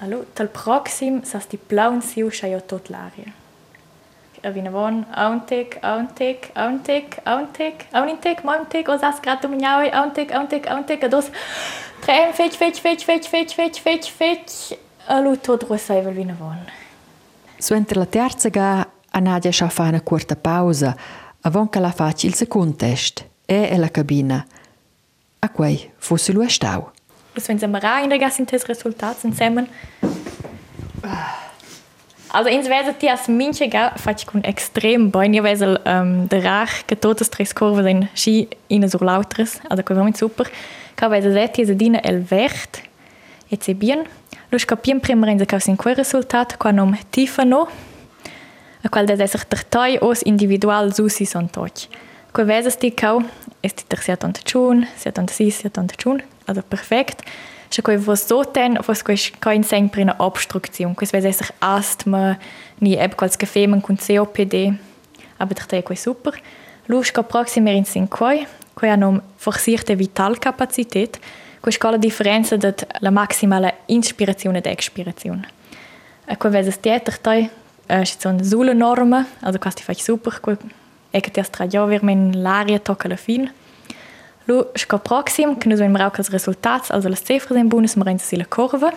Allora, 0.00 0.24
tal 0.34 0.48
proxim 0.48 1.22
sas 1.24 1.46
di 1.46 1.56
plaun 1.56 2.02
siu 2.02 2.30
schaio 2.30 2.60
tot 2.60 2.88
l'aria. 2.88 3.32
A 4.42 4.50
vina 4.50 4.70
von, 4.70 5.06
a 5.10 5.28
un 5.28 5.40
tic, 5.46 5.78
a 5.80 5.94
un 5.96 6.08
tic, 6.12 6.50
a 6.54 6.66
un 6.66 6.82
tic, 6.82 7.20
a 7.24 7.36
un 7.36 7.46
tic, 7.52 7.86
a 7.92 8.02
un 8.02 8.08
intic, 8.08 8.42
ma 8.44 8.58
un 8.58 8.66
tic, 8.68 8.88
o 8.88 8.98
sas 8.98 9.20
gratu 9.20 9.48
miniaui, 9.48 9.88
a 9.88 10.02
un 10.02 10.12
tic, 10.12 10.32
a 10.32 10.38
un 10.38 10.46
tic, 10.46 10.66
a 10.68 10.74
un 10.74 10.84
tic, 10.84 11.02
a 11.02 11.08
dos, 11.08 11.30
trem, 12.00 12.32
fetch, 12.32 12.56
fetch, 12.56 12.80
fetch, 12.80 13.04
fetch, 13.04 13.28
fetch, 13.28 13.54
fetch, 13.54 13.80
fetch, 13.80 14.10
fetch, 14.10 14.78
allora 15.06 15.36
tot 15.36 15.62
rosaivel 15.62 16.12
vina 16.12 16.34
von. 16.38 16.60
Suenter 17.56 17.96
la 17.96 18.06
terza 18.06 18.50
ga 18.50 18.86
a 19.10 19.20
Nadia 19.20 19.52
scha 19.52 19.68
fa 19.68 19.88
una 19.88 20.02
corta 20.02 20.36
pausa 20.36 20.94
avon 21.40 21.68
che 21.68 21.78
la 21.78 21.92
faci 21.92 22.26
il 22.26 22.34
second 22.34 22.76
test 22.76 23.24
e 23.46 23.68
e 23.70 23.76
la 23.78 23.88
cabina. 23.88 24.44
A 25.38 25.48
quei 25.50 25.92
fosse 25.96 26.32
lu 26.32 26.46
stau. 26.48 26.90
Sunt 27.36 27.58
semăra 27.58 28.00
indregasintez 28.02 28.62
rezultat, 28.62 29.18
sunt 29.18 29.32
zusammen. 29.32 29.68
Also 32.34 32.50
ins 32.50 32.66
Wesen 32.66 32.94
die 32.98 33.10
als 33.10 33.28
Minche 33.28 33.68
gell, 33.68 33.92
fast 33.94 34.26
kun 34.26 34.42
extrem 34.42 35.12
bei 35.12 35.26
ihr 35.26 35.44
Wesen 35.44 35.78
ähm, 35.84 36.28
der 36.28 36.44
Rach 36.44 36.84
getotes 36.88 37.30
tres 37.30 37.54
Kurve 37.54 37.84
sind 37.84 38.08
Ski 38.16 38.48
in 38.66 38.88
so 38.88 38.98
lauteres, 38.98 39.60
also 39.68 39.84
kun 39.84 40.04
mit 40.04 40.16
super. 40.16 40.44
Ka 40.96 41.12
Wesen 41.12 41.32
seit 41.32 41.56
diese 41.56 41.76
Dine 41.76 42.02
el 42.02 42.28
Wert. 42.32 42.82
Jetzt 43.50 43.68
e 43.68 43.74
bien. 43.74 44.00
Lus 44.50 44.66
capien 44.66 45.00
prima 45.00 45.28
in 45.28 45.46
ka 45.46 45.60
sin 45.60 45.76
quel 45.76 45.94
resultat 45.94 46.58
qua 46.58 46.72
nom 46.72 46.96
Tifano. 47.12 47.68
A 48.82 48.88
qual 48.88 49.06
des 49.06 49.20
esser 49.20 49.44
tertoi 49.48 50.00
os 50.00 50.22
individual 50.22 50.92
susi 50.92 51.26
son 51.26 51.52
toch. 51.52 51.88
Quel 52.32 52.48
Wesen 52.48 52.72
sti 52.72 52.90
kau 52.90 53.22
ist 53.62 53.78
die 53.78 53.84
tersiat 53.88 54.24
und 54.24 54.44
tschun, 54.44 54.88
siat 54.96 55.18
und 55.20 55.30
sis, 55.30 55.60
siat 55.60 55.78
und 55.78 55.96
tschun 55.96 56.20
also 56.46 56.62
perfekt. 56.62 57.24
Še 57.74 57.82
ko 57.82 57.94
je 57.94 57.98
v 57.98 58.14
Soten, 58.14 58.78
v 58.78 58.94
Skoin 58.94 59.64
sen 59.66 59.88
pri 59.90 60.04
na 60.06 60.14
obstrukciju, 60.22 60.92
ko 60.94 61.06
sve 61.06 61.22
sich 61.24 61.50
astma, 61.60 62.36
ni 62.80 62.94
ebkolske 62.94 63.46
femen 63.46 63.82
kun 63.82 63.98
COPD, 63.98 64.76
aber 65.38 65.54
dachte 65.54 65.78
ich, 65.78 66.00
super. 66.00 66.32
Luschka 66.86 67.22
proximär 67.22 67.74
in 67.74 67.84
Sinkoi, 67.84 68.46
ko 68.74 68.86
je 68.86 68.96
nom 68.96 69.22
forsierte 69.38 69.98
Vitalkapazität, 69.98 71.18
ko 71.60 71.70
je 71.70 71.78
skola 71.78 71.98
differenza 71.98 72.58
zwischen 72.58 72.88
la 73.00 73.10
maximale 73.10 73.72
inspirazione 73.88 74.58
ed 74.58 74.66
expirazione. 74.66 75.48
Äh, 76.26 76.36
ko 76.36 76.48
je 76.48 76.64
zes 76.64 76.78
tieter 76.78 77.14
äh, 77.24 77.48
ist, 78.02 78.12
še 78.12 78.20
so 78.20 78.32
zule 78.44 78.74
norme, 78.74 79.24
also 79.42 79.58
kasti 79.58 79.82
faj 79.82 80.00
super, 80.00 80.40
ko 80.40 80.56
je 81.12 81.20
kati 81.20 81.40
astra 81.40 81.66
jo 81.66 81.86
vir 81.86 82.04
men 82.04 82.32
larje 82.42 82.78
tokala 82.78 83.16
fin. 83.16 83.50
Lu 84.46 84.70
sco 84.74 84.98
proxim, 84.98 85.56
che 85.56 85.68
nus 85.68 85.78
ven 85.78 85.90
marau 85.90 86.10
cas 86.10 86.28
resultats, 86.28 86.90
also 86.90 87.08
las 87.08 87.22
cifras 87.22 87.58
in 87.58 87.68
bunus 87.68 87.94
marenza 87.94 88.26
si 88.26 88.36
la 88.36 88.44
curva. 88.44 88.92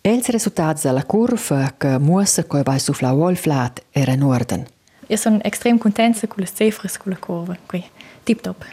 Els 0.00 0.28
resultats 0.28 0.82
della 0.82 1.04
curva 1.04 1.74
che 1.76 1.98
muostra 1.98 2.44
che 2.44 2.62
vai 2.62 2.78
su 2.78 2.92
flau 2.92 3.34
flat 3.34 3.82
era 3.90 4.12
in 4.12 4.22
ordine. 4.22 4.66
Io 5.08 5.16
sono 5.16 5.40
extrem 5.42 5.78
contenta 5.78 6.26
con 6.26 6.42
le 6.42 6.50
cifre 6.52 6.88
con 6.98 7.12
la 7.12 7.18
curva, 7.18 7.56
qui 7.66 7.84
tip 8.24 8.40
top. 8.40 8.64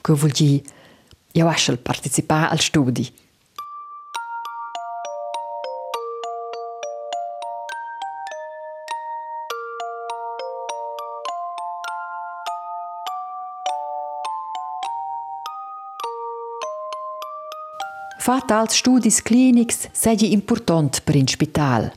Che 0.00 0.12
vuol 0.12 0.30
dire 0.32 0.62
io 1.32 1.44
lascio 1.44 1.76
partecipare 1.76 2.50
al 2.50 2.60
studio. 2.60 3.06
Fat 18.22 18.52
als 18.52 18.76
studis 18.76 19.22
clinics 19.22 19.88
segi 19.92 20.30
important 20.30 21.00
per 21.04 21.16
in 21.16 21.26
spital. 21.26 21.88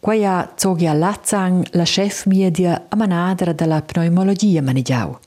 Quaia 0.00 0.52
zogia 0.54 0.92
Lazzang 0.94 1.66
la 1.72 1.84
chef 1.84 2.26
media 2.26 2.84
a 2.88 2.96
manadra 2.96 3.52
della 3.52 3.82
pneumologia 3.82 4.62
manigiau. 4.62 5.18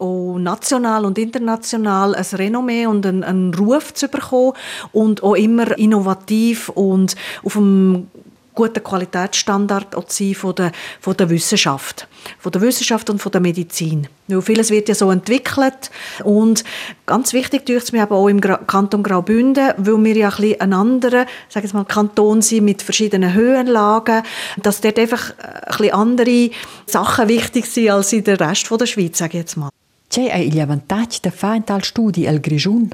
auch 0.00 0.38
national 0.38 1.04
und 1.04 1.18
international 1.18 2.14
ein 2.14 2.24
Renommee 2.32 2.86
und 2.86 3.06
einen, 3.06 3.22
einen 3.24 3.54
Ruf 3.54 3.94
zu 3.94 4.08
bekommen 4.08 4.54
und 4.92 5.22
auch 5.22 5.34
immer 5.34 5.76
innovativ 5.78 6.68
und 6.70 7.14
auf 7.44 7.56
einem 7.56 8.08
guten 8.58 8.82
Qualitätsstandard 8.82 9.94
auch 9.94 10.10
sein 10.10 10.34
von 10.34 10.52
der, 10.52 10.72
von 11.00 11.16
der 11.16 11.30
Wissenschaft. 11.30 12.08
Von 12.40 12.50
der 12.50 12.60
Wissenschaft 12.60 13.08
und 13.08 13.22
von 13.22 13.30
der 13.30 13.40
Medizin. 13.40 14.08
Weil 14.26 14.42
vieles 14.42 14.70
wird 14.70 14.88
ja 14.88 14.96
so 14.96 15.12
entwickelt. 15.12 15.92
Und 16.24 16.64
ganz 17.06 17.32
wichtig 17.32 17.66
durch 17.66 17.84
es 17.84 17.92
mir 17.92 18.02
aber 18.02 18.16
auch 18.16 18.26
im 18.26 18.40
Kanton 18.40 19.04
Graubünden, 19.04 19.74
weil 19.76 20.04
wir 20.04 20.16
ja 20.16 20.30
ein 20.30 20.36
bisschen 20.36 20.60
ein 20.60 20.72
anderer, 20.72 21.26
sagen 21.48 21.68
wir 21.70 21.78
mal, 21.78 21.84
Kanton 21.84 22.42
sind 22.42 22.64
mit 22.64 22.82
verschiedenen 22.82 23.32
Höhenlagen, 23.32 24.24
dass 24.60 24.80
dort 24.80 24.98
einfach 24.98 25.34
ein 25.38 25.62
bisschen 25.68 25.94
andere 25.94 26.50
Sachen 26.86 27.28
wichtig 27.28 27.66
sind 27.66 27.90
als 27.90 28.12
in 28.12 28.24
der 28.24 28.40
Rest 28.40 28.68
der 28.68 28.86
Schweiz, 28.86 29.18
sage 29.18 29.38
ich 29.38 29.42
jetzt 29.44 29.56
mal. 29.56 29.70
C'è 30.10 30.34
il 30.36 30.66
vantaggio 30.66 31.18
di 31.22 31.30
fare 31.30 31.62
tal 31.64 31.84
studi 31.84 32.26
al 32.26 32.40
Grigiun? 32.40 32.88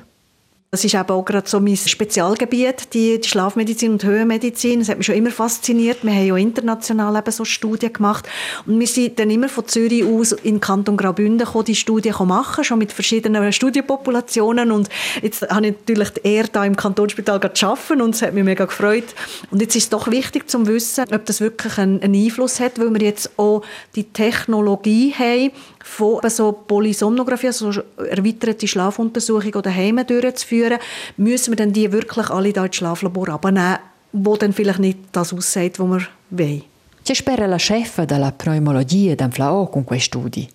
Das 0.74 0.84
ist 0.84 0.92
eben 0.92 1.08
auch 1.08 1.24
gerade 1.24 1.48
so 1.48 1.60
mein 1.60 1.76
Spezialgebiet, 1.76 2.94
die, 2.94 3.20
Schlafmedizin 3.22 3.92
und 3.92 4.02
Höhenmedizin. 4.02 4.80
Das 4.80 4.88
hat 4.88 4.96
mich 4.96 5.06
schon 5.06 5.14
immer 5.14 5.30
fasziniert. 5.30 5.98
Wir 6.02 6.12
haben 6.12 6.26
ja 6.26 6.36
international 6.36 7.16
eben 7.16 7.30
so 7.30 7.44
Studien 7.44 7.92
gemacht. 7.92 8.28
Und 8.66 8.80
wir 8.80 8.88
sind 8.88 9.20
dann 9.20 9.30
immer 9.30 9.48
von 9.48 9.68
Zürich 9.68 10.04
aus 10.04 10.32
in 10.32 10.58
Kanton 10.58 10.96
Graubünden 10.96 11.46
gekommen, 11.46 11.66
die 11.66 11.76
Studien 11.76 12.16
machen, 12.26 12.64
schon 12.64 12.80
mit 12.80 12.92
verschiedenen 12.92 13.52
Studienpopulationen. 13.52 14.72
Und 14.72 14.88
jetzt 15.22 15.42
habe 15.42 15.68
ich 15.68 15.74
natürlich 15.78 16.08
die 16.08 16.26
Ehre, 16.26 16.48
da 16.48 16.64
im 16.64 16.74
Kantonsspital 16.74 17.38
zu 17.54 17.66
arbeiten 17.66 18.02
und 18.02 18.16
es 18.16 18.22
hat 18.22 18.34
mich 18.34 18.42
mega 18.42 18.64
gefreut. 18.64 19.04
Und 19.52 19.62
jetzt 19.62 19.76
ist 19.76 19.84
es 19.84 19.90
doch 19.90 20.10
wichtig 20.10 20.50
zu 20.50 20.66
wissen, 20.66 21.04
ob 21.14 21.24
das 21.24 21.40
wirklich 21.40 21.78
einen, 21.78 22.02
einen 22.02 22.16
Einfluss 22.16 22.58
hat, 22.58 22.80
weil 22.80 22.92
wir 22.92 23.02
jetzt 23.02 23.38
auch 23.38 23.62
die 23.94 24.02
Technologie 24.02 25.14
haben, 25.16 25.52
von 25.84 26.18
so 26.30 26.52
Polysomnographie, 26.52 27.48
also 27.48 27.70
erweiterte 27.98 28.66
Schlafuntersuchung 28.66 29.54
oder 29.54 29.72
Heime 29.72 30.04
durchzuführen, 30.04 30.78
müssen 31.18 31.52
wir 31.52 31.56
dann 31.56 31.72
die 31.72 31.92
wirklich 31.92 32.30
alle 32.30 32.52
da 32.52 32.64
ins 32.64 32.76
Schlaflabor 32.76 33.28
abnehmen, 33.28 33.78
wo 34.12 34.36
dann 34.36 34.54
vielleicht 34.54 34.78
nicht 34.78 34.98
das 35.12 35.32
aussieht, 35.32 35.78
was 35.78 35.88
wir 35.88 36.08
wollen. 36.30 36.62
Ci 37.04 37.14
spera 37.14 37.44
la 37.44 37.58
chef 37.58 38.06
della 38.06 38.30
pneumologia 38.30 39.14
d'Anflao 39.14 39.66
con 39.66 39.84
questi 39.84 40.06
studi? 40.06 40.48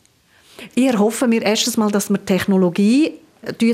Ich 0.73 0.97
hoffe 0.97 1.27
mir 1.27 1.43
erstens 1.43 1.77
mal, 1.77 1.91
dass 1.91 2.09
wir 2.09 2.25
Technologie 2.25 3.13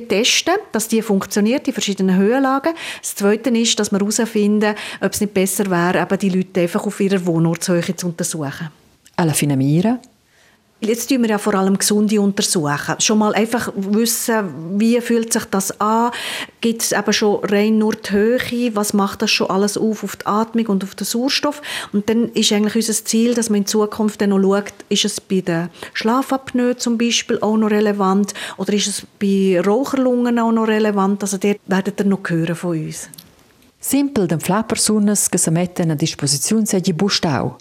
testen, 0.10 0.56
dass 0.74 0.90
die 0.90 1.02
funktioniert 1.02 1.66
in 1.70 1.74
verschiedenen 1.74 2.18
Höhenlagen. 2.18 2.74
Das 3.02 3.16
Zweite 3.16 3.50
ist, 3.52 3.80
dass 3.80 3.94
wir 3.94 4.00
herausfinden, 4.00 4.76
ob 5.00 5.14
es 5.14 5.22
nicht 5.22 5.34
besser 5.34 5.72
wäre, 5.72 6.02
eben 6.02 6.20
die 6.20 6.30
Leute 6.30 6.62
einfach 6.62 6.86
auf 6.86 7.00
ihrer 7.00 7.26
Wohnortshöhe 7.26 7.96
zu 7.96 8.08
untersuchen. 8.08 8.68
Alla 9.16 9.32
fine 9.32 9.56
mira? 9.56 9.98
Jetzt 10.82 11.08
tun 11.08 11.22
wir 11.22 11.30
ja 11.30 11.38
vor 11.38 11.56
allem 11.56 11.78
Gesunde 11.78 12.20
untersuchen. 12.20 12.96
Schon 13.00 13.20
mal 13.20 13.34
einfach 13.34 13.72
wissen, 13.76 14.80
wie 14.80 15.00
fühlt 15.00 15.32
sich 15.32 15.46
das 15.46 15.80
an? 15.80 16.12
Gibt 16.60 16.82
es 16.82 16.92
eben 16.92 17.14
schon 17.14 17.44
rein 17.46 17.78
nur 17.78 17.94
die 17.94 18.12
Höhe? 18.12 18.76
Was 18.76 18.94
macht 18.94 19.22
das 19.22 19.32
schon 19.32 19.50
alles 19.50 19.78
auf, 19.78 20.04
auf 20.04 20.18
die 20.18 20.26
Atmung 20.26 20.68
und 20.68 20.84
auf 20.84 20.94
den 20.94 21.06
Sauerstoff? 21.06 21.62
Und 21.94 22.10
dann 22.10 22.30
ist 22.34 22.52
eigentlich 22.52 22.76
unser 22.76 23.06
Ziel, 23.06 23.34
dass 23.34 23.50
man 23.50 23.60
in 23.62 23.68
Zukunft 23.68 24.20
dann 24.20 24.32
noch 24.32 24.42
schaut, 24.42 24.74
ist 24.90 25.06
es 25.06 25.22
bei 25.22 25.40
den 25.40 25.70
Schlafapnoe 25.94 26.76
zum 26.76 26.98
Beispiel 26.98 27.40
auch 27.40 27.56
noch 27.56 27.72
relevant? 27.72 28.34
Oder 28.58 28.74
ist 28.74 28.88
es 28.88 29.08
bei 29.18 29.62
Raucherlungen 29.66 30.38
auch 30.40 30.52
noch 30.52 30.68
relevant? 30.68 31.24
Also 31.24 31.38
dort 31.38 31.60
werdet 31.68 32.02
ihr 32.02 32.06
noch 32.06 32.20
hören 32.28 32.56
von 32.56 32.78
uns. 32.78 33.10
Simpel 33.80 34.28
den 34.28 34.40
si 34.40 35.52
mettono 35.52 35.94
a 35.94 35.96
disposizione 35.96 36.66
se 36.66 36.82
bustau. 36.94 37.58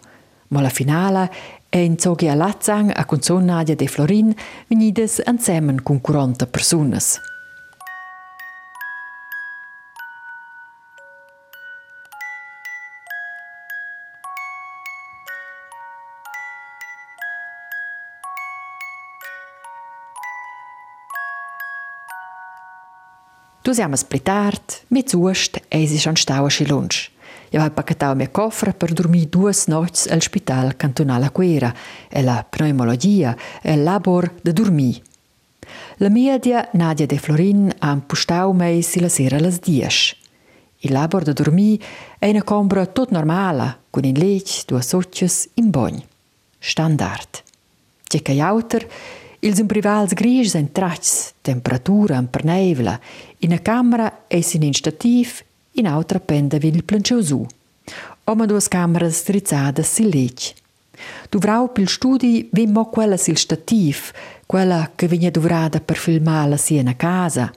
Ma 0.49 0.61
la 0.63 0.71
finale 0.71 1.31
e 1.75 1.83
in 1.83 1.99
zogi 1.99 2.29
a 2.29 2.35
Lazzang 2.37 2.93
a 2.95 3.05
Conzon 3.05 3.45
Nadia 3.45 3.75
de 3.75 3.89
Florin 3.89 4.33
venides 4.69 5.19
insieme 5.19 5.83
con 5.83 6.01
40 6.01 6.47
personas. 6.47 7.21
Du 23.63 23.73
siamo 23.73 23.97
splittart, 23.97 24.85
mit 24.89 25.09
Zust, 25.09 25.61
es 25.71 25.91
ist 25.91 26.07
an 26.07 26.17
Stauaschi 26.17 26.67
Lunch. 26.67 27.14
Io 27.55 27.63
ho 27.63 27.71
pacchettato 27.71 28.17
mia 28.17 28.31
cofra 28.31 28.73
per 28.73 28.93
dormire 28.93 29.29
due 29.29 29.53
notti 29.67 30.09
al 30.09 30.21
Spital 30.21 30.75
Cantonale 30.75 31.31
Quera 31.31 31.73
e 32.09 32.21
la 32.21 32.45
pneumologia 32.45 33.37
e 33.63 33.75
il 33.75 33.85
labor 33.85 34.29
de 34.43 34.53
dormir. 34.53 35.01
La 35.99 36.09
media 36.09 36.69
Nadia 36.73 37.07
de 37.07 37.17
Florin 37.17 37.73
ha 37.79 37.93
impostau 37.93 38.51
mei 38.51 38.83
si 38.83 38.99
la 38.99 39.09
sera 39.09 39.39
las 39.39 39.61
dies. 39.61 40.17
Il 40.79 40.91
labor 40.91 41.23
de 41.23 41.33
dormir 41.33 41.81
è 42.19 42.29
una 42.29 42.43
combra 42.43 42.87
tot 42.87 43.11
normala, 43.11 43.79
con 43.89 44.03
in 44.03 44.19
lech, 44.19 44.65
due 44.67 44.83
socios, 44.83 45.49
in 45.55 45.71
bagn. 45.71 46.03
Standard. 46.59 47.43
C'è 48.09 48.21
che 48.21 48.41
auter, 48.41 48.85
ils 49.39 49.59
imprivals 49.59 50.13
grigs 50.13 50.55
en 50.57 50.73
tracts, 50.73 51.35
temperatura 51.41 52.17
en 52.17 52.29
pernevla, 52.29 52.99
in 53.39 53.53
a 53.53 53.61
camera 53.61 54.25
e 54.27 54.43
sin 54.43 54.65
in 54.65 54.73
autra 55.83 56.21
penda 56.21 56.59
vil 56.59 56.83
planciu 56.83 57.23
su. 57.23 57.47
Oma 58.25 58.47
duas 58.47 58.69
cameras 58.69 59.17
strizzadas 59.17 59.91
sil 59.95 60.09
lec. 60.09 60.55
Duvrau 61.31 61.69
pil 61.73 61.89
studi 61.89 62.49
vim 62.53 62.73
mo 62.73 62.89
quella 62.89 63.17
sil 63.21 63.37
stativ, 63.37 64.13
quella 64.47 64.93
che 64.95 65.09
vigna 65.09 65.31
duvrada 65.31 65.81
per 65.81 65.97
filmar 65.97 66.49
la 66.49 66.57
siena 66.57 66.95
casa. 66.95 67.53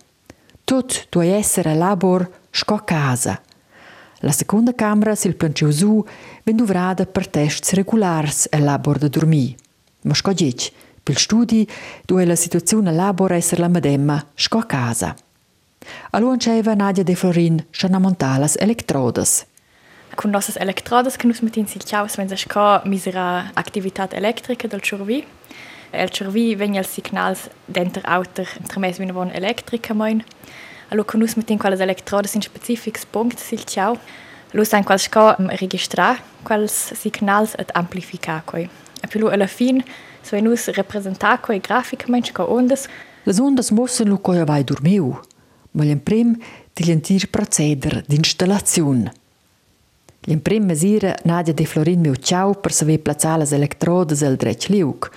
Tut 0.63 1.07
tu 1.09 1.19
essere 1.19 1.75
labor 1.75 2.29
sco 2.51 2.81
casa. 2.83 3.41
La 4.21 4.31
seconda 4.31 4.73
camera 4.73 5.15
sil 5.15 5.37
planciu 5.37 5.69
su 5.71 6.05
ven 6.43 6.55
duvrada 6.55 7.05
per 7.05 7.27
tests 7.27 7.73
regulars 7.73 8.47
e 8.49 8.59
labor 8.59 8.97
da 8.97 9.07
dormir. 9.07 9.55
Ma 10.01 10.13
sco 10.13 10.33
dic, 10.33 10.71
pil 11.03 11.17
studi 11.17 11.67
du 12.05 12.17
la 12.17 12.35
situazione 12.35 12.91
labor 12.91 13.31
esser 13.31 13.59
la 13.59 13.67
medemma 13.67 14.25
sco 14.33 14.63
casa. 14.65 15.15
C'era 16.39 16.75
Nadia 16.75 17.03
De 17.03 17.15
Florin 17.15 17.63
schon 17.71 17.93
a 17.95 17.99
montalas 17.99 18.55
elektrodas. 18.55 19.45
Con 20.15 20.31
nossas 20.31 20.55
elektrodas 20.55 21.17
che 21.17 21.27
nus 21.27 21.41
metin 21.41 21.67
sil 21.67 21.83
ciaus 21.85 22.17
wenn 22.17 22.29
sich 22.29 22.47
ka 22.47 22.81
misera 22.85 23.51
activitat 23.55 24.13
elettrica 24.13 24.67
del 24.67 24.81
cervi. 24.81 25.25
El 25.91 26.09
cervi 26.09 26.55
vegna 26.55 26.79
els 26.79 26.93
signals 26.93 27.49
denter 27.67 28.01
auter 28.05 28.47
intermes 28.59 28.97
vina 28.97 29.13
von 29.13 29.31
elettrica 29.31 29.93
moin. 29.93 30.23
Allora 30.89 31.07
con 31.07 31.19
nus 31.19 31.35
metin 31.35 31.59
quales 31.59 31.79
elektrodas 31.79 32.35
in 32.35 32.41
specifics 32.41 33.05
punct 33.05 33.39
sil 33.39 33.63
ciau. 33.65 33.97
Lo 34.53 34.63
sein 34.63 34.83
quals 34.83 35.07
ka 35.09 35.35
registrar 35.61 36.23
quals 36.43 36.93
signals 36.95 37.53
et 37.59 37.71
amplificar 37.75 38.43
coi. 38.45 38.69
E 39.03 39.07
più 39.07 39.27
alla 39.27 39.47
fin 39.47 39.83
so 40.23 40.39
nus 40.39 40.67
representar 40.67 41.39
coi 41.41 41.59
graficamente 41.59 42.31
ca 42.31 42.43
ondas. 42.43 42.87
Las 43.25 43.39
ondas 43.39 43.71
mossen 43.71 44.07
lu 44.07 44.17
coi 44.17 44.45
vai 44.45 44.63
dormiu. 44.63 45.19
Vogliem 45.77 45.99
prim 46.01 46.33
dilentir 46.73 47.27
proceder 47.29 48.01
d'installaziun. 48.09 49.03
Liem 50.25 50.39
prim 50.41 50.65
mesira 50.65 51.13
Nadia 51.23 51.53
de 51.53 51.65
Florin 51.69 52.01
meu 52.01 52.15
ciao 52.15 52.55
per 52.55 52.73
saver 52.73 52.97
plazzar 52.99 53.37
las 53.37 53.53
elektrodes 53.53 54.23
al 54.23 54.39
drech 54.41 54.69
liug. 54.73 55.11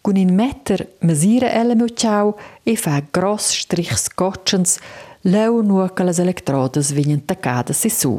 Con 0.00 0.16
in 0.16 0.32
metter 0.34 0.86
mesira 1.00 1.52
ella 1.52 1.74
meu 1.74 1.92
ciao 1.92 2.34
e 2.64 2.76
fa 2.76 3.02
gross 3.12 3.52
strich 3.60 3.92
scotchens 3.98 4.78
leu 5.20 5.60
nur 5.60 5.92
che 5.92 6.02
las 6.02 6.18
elektrodes 6.18 6.92
vegnan 6.92 7.26
taccadas 7.26 7.84
e 7.84 7.90
su. 7.90 8.18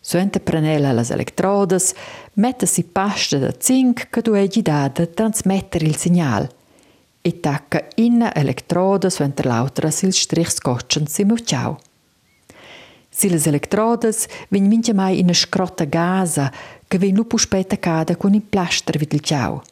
Suente 0.00 0.38
prenela 0.38 0.92
las 0.92 1.10
elektrodes, 1.10 1.92
mette 2.34 2.66
si 2.66 2.84
pasta 2.84 3.36
da 3.38 3.52
zinc 3.58 4.08
che 4.08 4.22
du 4.22 4.34
egi 4.34 4.62
dada 4.62 5.06
transmetter 5.06 5.82
il 5.82 5.96
signal– 7.20 7.28
e 7.30 7.40
tacca 7.40 7.86
inna 7.96 8.34
elektroda 8.34 9.10
suenter 9.10 9.46
l'autra 9.46 9.90
sil 9.92 10.12
strich 10.12 10.50
scotchen 10.50 11.06
si 11.06 11.24
mucciau. 11.24 11.78
Silas 13.10 13.46
elettrodes 13.46 14.26
vegn 14.48 14.68
mincha 14.68 14.94
mai 14.94 15.18
ina 15.18 15.34
scrotta 15.34 15.84
gasa 15.84 16.50
che 16.88 16.98
ven 16.98 17.14
lupu 17.14 17.36
spetta 17.36 17.76
cada 17.76 18.16
con 18.16 18.34
in 18.34 18.48
plaster 18.48 18.96
vid 18.96 19.12
il 19.12 19.20
ciao. 19.20 19.62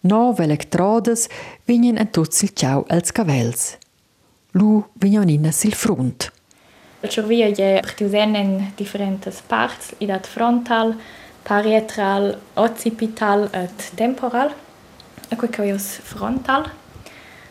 Nove 0.00 0.44
elettrodes 0.44 1.28
vegnan 1.64 1.98
en 1.98 2.10
tuts 2.10 2.42
il 2.42 2.52
ciao 2.52 2.84
als 2.88 3.12
cavels. 3.12 3.78
Lu 4.52 4.84
vegnan 4.94 5.28
inna 5.28 5.50
sil 5.54 5.74
front. 5.74 6.32
La 7.00 7.08
cervia 7.08 7.46
è 7.46 7.78
partiusena 7.80 8.38
in 8.38 8.72
differenti 8.74 9.30
parti, 9.46 9.94
idat 9.98 10.26
frontal, 10.26 10.96
parietral, 11.42 12.40
occipital 12.54 13.48
et 13.52 13.94
temporal. 13.94 14.64
E 15.28 15.36
qui 15.36 15.48
che 15.48 15.78
frontal. 15.78 16.70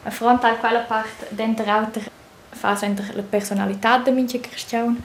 A 0.04 0.10
frontal 0.10 0.60
quella 0.60 0.80
parte 0.80 1.28
dentro 1.30 1.66
outer 1.66 2.10
fa 2.50 2.76
sempre 2.76 3.12
la 3.14 3.24
personalità 3.24 3.98
de 3.98 4.12
mincha 4.12 4.40
cristian. 4.40 5.02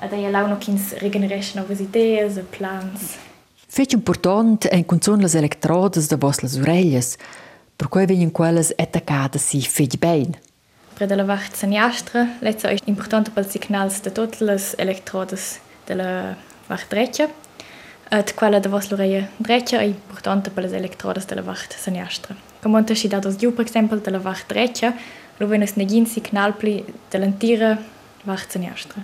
Ed 0.00 0.12
è 0.12 0.30
lau 0.30 0.46
no 0.46 0.58
kins 0.58 0.94
regeneration 0.98 1.62
novas 1.62 1.80
ideas 1.80 2.36
e 2.36 2.42
plans. 2.42 3.16
Fetch 3.66 3.92
important 3.92 4.66
en 4.66 4.84
cunzon 4.84 5.20
las 5.20 5.34
electrodes 5.34 6.08
de 6.08 6.16
vos 6.16 6.42
las 6.42 6.56
orellas, 6.56 7.16
per 7.76 7.88
cui 7.88 8.06
venien 8.06 8.30
quelles 8.30 8.72
attaccadas 8.78 9.42
si 9.42 9.60
fetch 9.60 9.98
bein. 9.98 10.36
Per 10.94 11.06
della 11.06 11.24
vacht 11.24 11.54
saniastra, 11.54 12.36
lezza 12.40 12.68
è 12.68 12.76
importante 12.84 13.30
per 13.30 13.46
signals 13.46 14.00
de 14.00 14.12
tutte 14.12 14.44
las 14.44 14.74
electrodes 14.78 15.60
della 15.84 16.34
vacht 16.68 16.88
dreccia. 16.88 17.28
Et 18.08 18.34
quella 18.34 18.60
de 18.60 18.68
vos 18.68 18.88
l'oreia 18.90 19.28
dreccia 19.36 19.78
è 19.78 19.82
importante 19.82 20.50
per 20.50 20.62
las 20.62 20.72
electrodes 20.72 21.26
della 21.26 21.42
vacht 21.42 21.76
saniastra. 21.76 22.36
Come 22.62 22.78
unterschidados 22.78 23.34
giu, 23.34 23.52
per 23.52 23.64
esempio, 23.66 23.96
della 23.96 24.20
vacht 24.20 24.46
dreccia, 24.46 24.94
lo 25.38 25.46
venus 25.46 25.72
negin 25.72 26.06
signalpli 26.06 26.84
dell'antira 27.10 27.76
vacht 28.22 28.50
saniastra. 28.52 29.02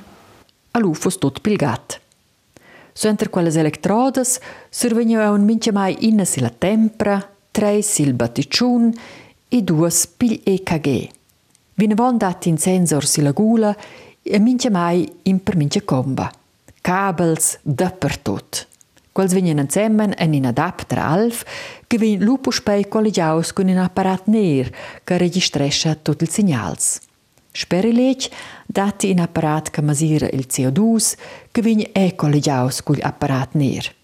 Alu 0.70 0.94
fos 0.94 1.18
tot 1.18 1.40
pilgat. 1.40 2.00
So 2.92 3.08
enter 3.08 3.28
quelles 3.28 3.56
electrodes 3.56 4.38
survegna 4.70 5.30
un 5.30 5.44
mincha 5.44 5.72
mai 5.72 5.96
inna 6.06 6.24
sila 6.24 6.50
tempra, 6.50 7.18
tre 7.50 7.82
sil 7.82 8.14
batticiun 8.14 8.92
e 9.48 9.62
duas 9.62 10.06
pil 10.06 10.40
EKG. 10.44 11.10
Vina 11.74 11.94
von 11.94 12.18
dat 12.18 12.46
in 12.46 12.56
sensor 12.56 13.04
sila 13.04 13.32
gula 13.32 13.74
e 14.22 14.38
mincha 14.38 14.70
mai 14.70 15.10
in 15.22 15.42
per 15.42 15.56
mincha 15.56 15.80
comba. 15.82 16.30
Kabels 16.80 17.58
dappertot. 17.62 18.70
Quals 19.12 19.34
venien 19.36 19.60
insemmen 19.60 20.14
en 20.16 20.32
in 20.32 20.46
adapter 20.46 20.98
alf 20.98 21.44
che 21.86 21.98
vin 21.98 22.22
lupo 22.24 22.50
spei 22.50 22.88
collegiaus 22.88 23.52
con 23.52 23.68
un 23.68 23.76
apparat 23.76 24.26
ner 24.26 24.70
che 25.04 25.18
registrescha 25.18 25.94
tot 25.94 26.22
il 26.22 26.30
signals. 26.30 27.00
Sperilec 27.52 28.30
dati 28.66 29.10
in 29.10 29.20
apparat 29.20 29.68
che 29.68 29.82
masira 29.82 30.28
il 30.32 30.46
CO2 30.48 31.16
che 31.52 31.60
vin 31.60 31.84
e 31.92 32.14
collegiaus 32.14 32.82
con 32.82 32.96
apparat 33.00 33.52
ner. 33.52 33.94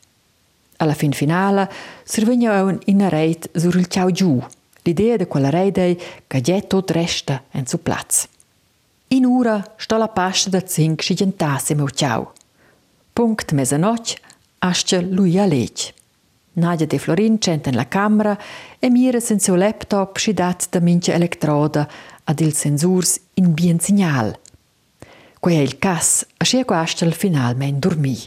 Alla 0.77 0.95
fin 0.95 1.13
finale 1.13 1.71
servegna 2.05 2.63
un 2.63 2.79
in 2.85 3.09
reit 3.09 3.49
sur 3.59 3.77
il 3.77 3.87
ciao 3.87 4.11
giù. 4.11 4.39
L'idea 4.83 5.17
de 5.17 5.27
quella 5.27 5.49
rete 5.49 5.99
che 6.27 6.41
già 6.43 6.61
tot 6.61 6.91
resta 6.91 7.45
en 7.53 7.67
su 7.67 7.83
plaz. 7.83 8.29
In 9.09 9.25
ura 9.25 9.75
sta 9.77 9.97
la 9.97 10.09
pasta 10.09 10.51
da 10.51 10.67
zinc 10.67 11.01
scigentasse 11.01 11.75
meu 11.75 11.89
ciao. 11.89 12.33
Punkt 13.15 13.53
mesanoc 13.53 14.27
asce 14.59 15.01
lui 15.01 15.39
a 15.39 15.47
lec. 15.47 15.95
Nadia 16.53 16.87
de 16.87 16.99
Florin 16.99 17.39
centa 17.39 17.71
la 17.71 17.87
camera 17.87 18.37
e 18.79 18.91
mira 18.91 19.21
sen 19.21 19.39
seu 19.39 19.55
laptop 19.55 20.17
schidat 20.17 20.69
da 20.71 20.81
mincha 20.81 21.13
elettroda 21.13 21.89
ad 22.25 22.41
il 22.41 22.53
sensurs 22.53 23.21
in 23.35 23.55
bien 23.55 23.79
signal. 23.79 24.37
Quei 25.41 25.57
è 25.57 25.61
il 25.61 25.79
cas, 25.79 26.27
a 26.37 26.45
scia 26.45 26.65
quastel 26.65 27.13
finalmente 27.13 27.79
dormì. 27.79 28.19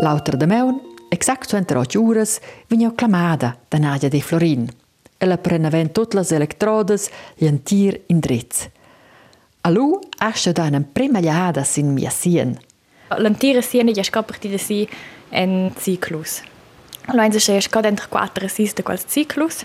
L'autra 0.00 0.36
de 0.36 0.46
meun, 0.46 0.80
exact 1.08 1.52
28 1.52 2.00
uras, 2.00 2.40
vegna 2.66 2.92
clamada 2.92 3.56
da 3.68 3.78
Nadia 3.78 4.08
de 4.08 4.20
Florin. 4.20 4.81
Ella 5.22 5.38
prenavent 5.38 5.92
tutte 5.92 6.16
las 6.16 6.32
electrodes 6.32 7.08
e 7.36 7.46
un 7.46 7.62
tir 7.62 8.00
in 8.06 8.18
dritz. 8.18 8.68
A 9.60 9.70
lu 9.70 10.00
ascia 10.18 10.50
da 10.50 10.64
una 10.64 10.82
prima 10.82 11.20
liada 11.20 11.62
sin 11.62 11.92
mia 11.92 12.10
sien. 12.10 12.58
L'antira 13.18 13.62
siena 13.62 13.92
ja 13.92 14.02
sca 14.02 14.22
partida 14.22 14.58
si 14.58 14.88
en 15.30 15.70
ciclus. 15.78 16.42
Lo 17.12 17.22
einse 17.22 17.38
sche 17.38 17.60
sca 17.60 17.80
dentro 17.80 18.08
quattro 18.08 18.48
sis 18.48 18.74
de 18.74 18.82
quals 18.82 19.04
ciclus. 19.06 19.62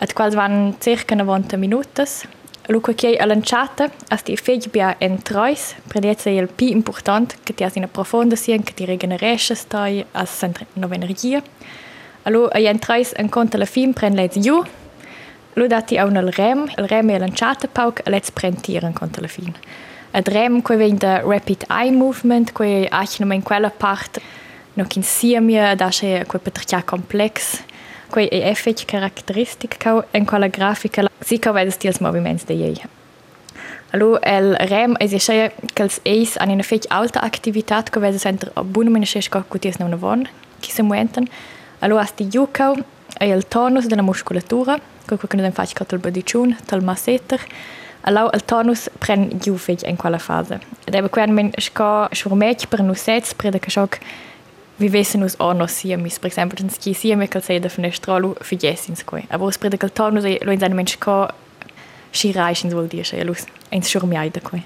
Et 0.00 0.14
quals 0.14 0.34
van 0.34 0.76
circa 0.80 1.14
90 1.14 1.58
minutas. 1.58 2.24
Lu 2.68 2.80
que 2.80 2.94
che 2.94 3.16
all'anciata 3.16 3.90
as 4.08 4.22
ti 4.22 4.36
feg 4.36 4.70
bia 4.70 4.96
en 4.98 5.22
trois, 5.22 5.74
predietza 5.86 6.30
il 6.30 6.48
pi 6.48 6.70
important 6.70 7.36
che 7.44 7.52
ti 7.52 7.62
as 7.62 7.76
in 7.76 7.88
profonda 7.92 8.36
sien 8.36 8.62
che 8.62 8.72
ti 8.72 8.86
regeneresce 8.86 9.54
stai 9.54 10.02
as 10.12 10.48
nova 10.72 10.94
energia. 10.94 11.42
Allo 12.26 12.48
a 12.52 12.58
jen 12.58 12.80
trois 12.80 13.12
en 13.14 13.28
conta 13.28 13.56
la 13.56 13.66
fin 13.66 13.92
pren 13.94 14.16
lez 14.16 14.34
giù. 14.34 14.64
Lo 15.54 15.68
dati 15.68 15.96
a 15.96 16.04
un 16.06 16.16
al 16.16 16.32
rem, 16.32 16.66
il 16.76 16.88
rem 16.88 17.10
e 17.10 17.18
lanciata 17.18 17.68
pauc 17.68 18.02
lez 18.06 18.32
pren 18.32 18.56
tiran 18.60 18.92
conta 18.92 19.20
la 19.20 19.28
fin. 19.28 19.54
Ad 20.12 20.28
rem 20.28 20.60
que 20.60 20.76
vein 20.76 20.98
da 20.98 21.20
rapid 21.20 21.62
eye 21.70 21.92
movement, 21.92 22.52
que 22.52 22.88
achnum 22.90 23.30
in 23.30 23.42
quella 23.42 23.70
part 23.70 24.18
no 24.74 24.84
kin 24.84 25.04
siemia 25.04 25.76
da 25.76 25.90
che 25.90 26.24
que 26.28 26.38
petrcia 26.38 26.82
complex. 26.82 27.62
Que 28.10 28.28
è 28.28 28.50
effect 28.50 28.86
caratteristic 28.86 29.78
cau 29.78 30.02
en 30.12 30.26
quella 30.26 30.48
grafica 30.48 31.06
si 31.20 31.38
cau 31.38 31.54
vedes 31.54 31.78
ti 31.78 31.86
els 31.86 32.00
moviments 32.00 32.44
de 32.44 32.54
ei. 32.54 32.82
Allo 33.92 34.18
el 34.22 34.56
rem 34.68 34.96
es 34.98 35.12
che 35.26 35.52
kels 35.74 36.00
eis 36.04 36.36
an 36.38 36.50
una 36.50 36.64
fech 36.64 36.86
alta 36.90 37.20
activitat 37.20 37.90
que 37.90 38.00
vedes 38.00 38.26
enter 38.26 38.50
buona 38.64 38.90
mena 38.90 39.06
che 39.06 39.22
sco 39.22 39.44
cuties 39.48 39.78
na 39.78 39.86
una 39.86 39.96
von, 39.96 40.26
ki 40.60 40.72
se 40.72 40.82
muenten. 40.82 41.28
Allora 41.86 42.04
sti 42.04 42.26
giucau 42.26 42.74
e 43.16 43.28
il 43.28 43.46
tonus 43.46 43.86
della 43.86 44.02
muscolatura, 44.02 44.74
che 44.74 44.82
quello 45.04 45.28
che 45.28 45.36
noi 45.36 45.52
facciamo 45.52 45.86
con 45.86 45.98
il 45.98 45.98
bodiciun, 45.98 46.56
con 46.66 46.78
il 46.78 46.84
masseter, 46.84 47.40
allora 48.00 48.34
il 48.34 48.44
tonus 48.44 48.90
prende 48.98 49.36
giù 49.36 49.56
in 49.84 49.94
quella 49.94 50.18
fase. 50.18 50.58
Ed 50.84 50.96
è 50.96 51.00
per 51.00 51.10
quello 51.10 51.50
che 51.52 52.08
sformetti 52.10 52.66
per 52.66 52.82
noi 52.82 52.96
sets, 52.96 53.34
per 53.34 53.56
che 53.60 53.70
ciò 53.70 53.86
vivessero 54.78 55.22
nos 55.22 55.34
anno 55.38 55.68
siemis, 55.68 56.18
per 56.18 56.30
esempio, 56.30 56.60
in 56.60 56.70
ski 56.70 56.92
sieme 56.92 57.28
che 57.28 57.40
sei 57.40 57.60
da 57.60 57.68
finestrolo 57.68 58.34
figessins 58.40 59.04
qui. 59.04 59.24
Allora 59.28 59.54
per 59.56 59.76
che 59.76 59.86
il 59.86 59.92
tonus 59.92 60.24
è 60.24 60.38
lo 60.42 60.50
in 60.50 60.58
seinem 60.58 60.82
che 60.82 61.28
si 62.10 62.32
reisins 62.32 62.72
vuol 62.72 62.88
dire, 62.88 63.08
e 63.12 63.22
lo 63.22 63.32
in 63.68 63.82
sformiaida 63.84 64.40
qui. 64.40 64.60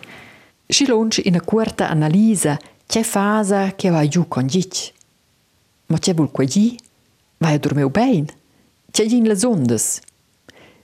Si 0.67 0.87
longe 0.87 1.21
in 1.27 1.35
una 1.35 1.43
quarta 1.43 1.91
analisa, 1.91 2.59
che 2.87 3.03
fase 3.03 3.75
che 3.77 3.91
va 3.91 4.09
giù 4.09 4.27
con 4.27 4.47
gic. 4.47 4.93
Ma 5.89 5.99
c'è 5.99 6.15
vulque 6.15 6.47
gic? 6.47 6.89
Vai 7.41 7.55
a 7.55 7.59
dormeu 7.59 7.89
bein? 7.89 8.27
C'è 8.93 9.07
gin 9.07 9.27
le 9.27 9.35
ondes? 9.47 10.01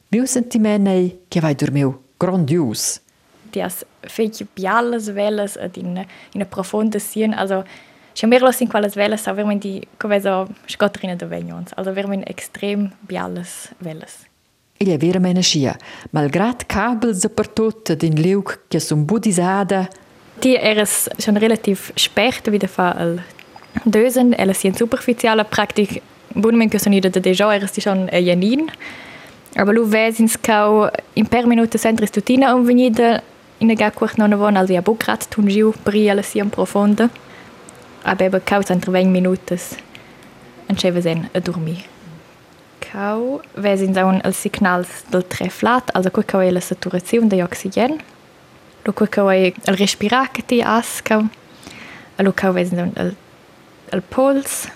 Viu 0.08 0.24
sentimenei 0.24 1.24
che 1.28 1.40
vai 1.40 1.54
dormeu 1.54 2.02
grandios. 2.16 3.00
Tias 3.50 3.84
fech 4.00 4.46
bialas 4.54 5.12
velas 5.12 5.58
ad 5.58 5.76
in 5.76 6.02
in 6.32 6.46
profonda 6.48 6.98
sien, 6.98 7.34
also 7.34 7.62
Schon 8.14 8.30
mehr 8.30 8.40
los 8.40 8.62
in 8.62 8.68
quelles 8.68 8.96
Welles, 8.96 9.28
aber 9.28 9.46
wenn 9.46 9.60
die 9.60 9.86
coveso 9.98 10.46
scottrina 10.66 11.16
de 11.16 11.28
vegnons, 11.28 11.74
also 11.74 11.94
wir 11.94 12.08
men 12.08 12.22
extrem 12.22 12.92
bialas 13.02 13.68
Welles. 13.80 14.24
Il 14.78 14.88
è 14.88 14.96
vera 14.96 15.18
mena 15.18 15.42
scia, 15.42 15.76
malgrat 16.12 16.64
kabels 16.66 17.20
dappertut 17.20 17.90
ad 17.90 18.02
in 18.02 18.16
liug 18.16 18.60
che 18.68 18.80
sun 18.80 19.04
budisada, 19.04 19.88
Die 20.40 20.56
eres 20.56 21.10
schon 21.18 21.36
relativ 21.36 21.92
spät 21.96 22.50
wieder 22.50 22.68
fa 22.68 22.92
al 22.92 23.22
dösen, 23.84 24.32
ella 24.32 24.54
si 24.54 24.66
in 24.66 24.74
superficiale 24.74 25.44
Praktik, 25.44 26.02
che 26.70 26.78
sono 26.78 26.94
ida 26.94 27.08
de 27.08 27.20
deja 27.20 27.54
eres 27.54 27.72
di 27.72 27.80
schon 27.80 28.08
e 28.10 28.20
janin, 28.22 28.70
aber 29.56 29.74
lu 29.74 29.86
vesins 29.86 30.36
cau 30.36 30.88
in 31.14 31.26
per 31.26 31.46
minuta 31.46 31.78
centris 31.78 32.10
tutina 32.10 32.54
un 32.54 32.64
venida 32.64 33.22
in 33.58 33.70
a 33.70 33.90
quart 33.90 34.18
non 34.18 34.32
avon 34.32 34.56
al 34.56 34.66
via 34.66 34.82
bucrat 34.82 35.28
tun 35.28 35.48
giu 35.48 35.72
pri 35.82 36.10
alla 36.10 36.22
si 36.22 36.42
profonda. 36.44 37.08
Aber 38.04 38.26
eben 38.26 38.40
cau 38.44 38.62
centra 38.62 38.92
20 38.92 39.10
minutas 39.10 39.76
en 40.68 40.76
cheva 40.76 41.00
sen 41.00 41.28
a 41.34 41.40
dormir. 41.40 41.84
Cau 42.80 43.40
vesins 43.54 43.96
aun 43.96 44.20
els 44.24 44.36
signals 44.36 45.04
del 45.10 45.24
treflat, 45.24 45.90
also 45.94 46.10
quei 46.10 46.24
cau 46.24 46.40
è 46.40 46.50
la 46.50 46.60
saturazione 46.60 47.28
di 47.28 47.40
oxygen, 47.40 47.98
lo 48.84 48.92
quei 48.92 49.08
cau 49.08 49.28
è 49.28 49.52
il 49.52 49.76
respirar 49.76 50.30
che 50.30 50.42
ti 50.44 50.60
as 50.60 51.02
cau, 51.02 51.26
allo 52.16 52.32
cau 52.32 52.52
vesins 52.52 52.78
aun 52.78 52.92
el 53.90 54.02
puls, 54.02 54.68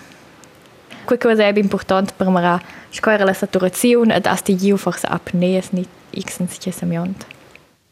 cau 1.05 1.31
è 1.31 1.51
important 1.55 2.13
per 2.15 2.29
mara 2.29 2.61
scoira 2.89 3.23
la 3.23 3.33
saturazione 3.33 4.15
ed 4.15 4.25
as 4.25 4.41
ti 4.41 4.55
giu 4.55 4.77
forse 4.77 5.07
apneas 5.07 5.71
nit 5.71 5.87
xens 6.11 6.57
che 6.57 6.71
semiont. 6.71 7.25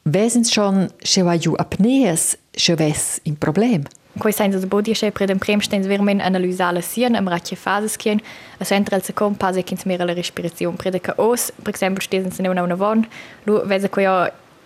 vesins 0.04 0.50
schon 0.50 0.90
che 0.98 1.22
va 1.22 1.38
giù 1.38 1.54
apneas, 1.56 2.38
che 2.52 2.76
ves 2.76 3.20
in 3.24 3.38
problem. 3.38 3.84
Quei 4.18 4.34
senza 4.34 4.58
da 4.58 4.66
bodi 4.66 4.94
che 4.94 5.12
per 5.12 5.28
den 5.28 5.38
prem 5.38 5.60
stens 5.60 5.86
vermen 5.86 6.20
analysare 6.20 6.82
sien 6.82 7.16
am 7.16 7.28
ratche 7.28 7.56
fases 7.56 7.96
kien, 7.96 8.20
a 8.58 8.66
centra 8.66 8.96
el 8.96 9.04
secom 9.04 9.36
pase 9.36 9.64
kins 9.64 9.86
mera 9.86 10.04
la 10.04 10.14
respirazione 10.14 10.76
prede 10.76 11.00
ka 11.00 11.14
os, 11.18 11.52
per 11.64 11.74
esempio 11.74 12.02
stesen 12.02 12.32
se 12.32 12.48
una 12.48 12.64
una 12.64 12.76
von, 12.76 13.08
lu 13.46 13.62
vese 13.66 13.90
quei 13.90 14.08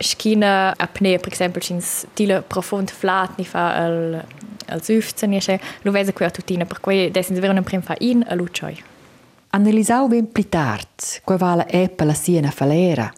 schina 0.03 0.73
apnea, 0.77 1.19
per 1.19 1.31
esempio 1.31 1.61
cins 1.61 2.05
tila 2.13 2.41
profund 2.41 2.91
flat 2.91 3.37
ni 3.37 3.45
fa 3.45 3.73
al 3.75 4.23
al 4.67 4.81
süfzen 4.81 5.29
ni 5.29 5.39
che, 5.39 5.59
lu 5.81 5.91
vese 5.91 6.13
quei 6.13 6.31
tutina 6.31 6.65
per 6.65 6.79
quei 6.79 7.11
desens 7.11 7.39
vermen 7.39 7.63
prem 7.63 7.81
fa 7.81 7.95
in 7.99 8.23
a 8.27 8.35
lucioi. 8.35 8.81
Analisau 9.49 10.07
ben 10.07 10.31
pli 10.31 10.47
tard, 10.49 11.21
quei 11.23 11.37
vala 11.37 11.65
epa 11.67 12.05
la 12.05 12.13
siena 12.13 12.49
falera, 12.49 13.11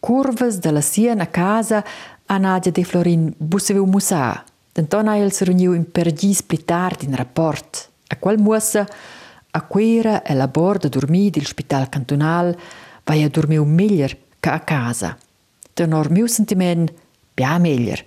curvas 0.00 0.58
de 0.58 0.80
siena 0.80 1.26
casa 1.26 1.84
a 2.26 2.38
Nadia 2.38 2.72
de 2.72 2.84
Florin 2.84 3.34
busseveu 3.38 3.86
musa, 3.86 4.44
Denton 4.76 5.08
ha 5.08 5.16
els 5.16 5.40
reuniu 5.40 5.72
in 5.72 5.86
pergis 5.88 6.42
pli 6.44 6.58
tard 6.68 7.06
in 7.06 7.16
rapport. 7.16 7.88
A 8.12 8.16
qual 8.20 8.36
muassa 8.36 8.84
a 9.50 9.60
quera 9.64 10.22
e 10.22 10.34
la 10.34 10.48
borda 10.48 10.90
dormir 10.92 11.30
del 11.30 11.46
spital 11.46 11.88
cantonal 11.88 12.54
vai 13.04 13.22
a 13.24 13.30
dormiu 13.30 13.64
meglier 13.64 14.18
ca 14.38 14.52
a 14.52 14.60
casa. 14.60 15.16
Sentiment 16.26 16.90
bia 17.34 17.58
meglier. 17.58 18.04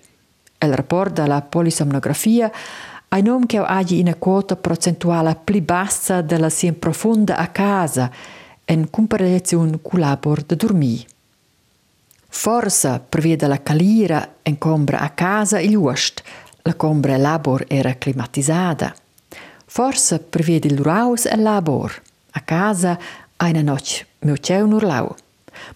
El 0.57 0.73
rapport 0.73 1.13
della 1.13 1.41
polisomnografia 1.41 2.51
ai 3.09 3.21
nom 3.21 3.45
che 3.45 3.57
agi 3.57 3.99
in 3.99 4.09
a 4.09 4.15
quota 4.15 4.55
procentuale 4.55 5.35
pli 5.43 5.61
bassa 5.61 6.21
della 6.21 6.49
sien 6.49 6.77
profunda 6.79 7.37
a 7.37 7.47
casa 7.47 8.11
in 8.65 8.89
comparazione 8.89 9.79
con 9.81 9.99
labor 9.99 10.43
de 10.43 10.55
dormir. 10.55 11.05
Forsa 12.27 12.99
prevede 12.99 13.47
la 13.47 13.61
calira 13.61 14.35
en 14.43 14.57
combra 14.57 14.99
a 14.99 15.09
casa 15.09 15.59
il 15.59 15.75
ust, 15.75 16.23
la 16.63 16.75
combra 16.75 17.17
labor 17.17 17.65
era 17.67 17.95
climatizzata. 17.95 18.93
Forse 19.65 20.19
prevede 20.19 20.67
il 20.67 20.77
raus 20.77 21.25
e 21.25 21.35
labor. 21.35 22.01
A 22.31 22.41
casa 22.41 22.99
una 23.37 23.61
noce 23.61 24.05
meu 24.19 24.37
ceu 24.37 24.67
nur 24.67 24.83
lau. 24.83 25.15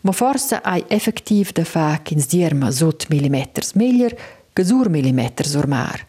Ma 0.02 0.12
forse 0.12 0.60
hai 0.62 0.84
effektiv 0.88 1.52
da 1.52 1.64
fa 1.64 2.00
kins 2.04 2.28
dierma 2.28 2.72
sot 2.72 3.08
millimeters 3.10 3.74
meglier 3.74 4.16
che 4.54 4.64
sur 4.64 4.90
millimeters 4.90 5.56
ormar. 5.56 6.06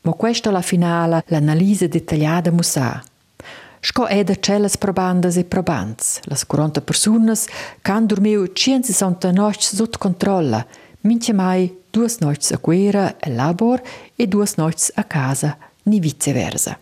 Ma 0.00 0.12
questa 0.12 0.50
la 0.50 0.62
finale 0.62 1.24
l'analisi 1.26 1.88
dettagliata 1.88 2.50
musa. 2.50 3.02
Sco 3.80 4.06
è 4.06 4.24
da 4.24 4.34
celles 4.40 4.76
probandas 4.78 5.36
e 5.36 5.44
probants. 5.44 6.20
Las 6.24 6.44
40 6.44 6.80
personas 6.80 7.46
can 7.82 8.06
dormiu 8.06 8.52
160 8.52 9.30
noci 9.30 9.76
sot 9.76 9.96
controlla, 9.98 10.66
mince 11.02 11.32
mai 11.32 11.72
duas 11.90 12.18
noites 12.18 12.50
a 12.52 12.58
quera 12.58 13.16
e 13.18 13.30
labor 13.30 13.80
e 14.16 14.26
duas 14.26 14.54
noites 14.56 14.90
a 14.94 15.04
casa, 15.04 15.56
ni 15.84 16.00
viceversa. 16.00 16.78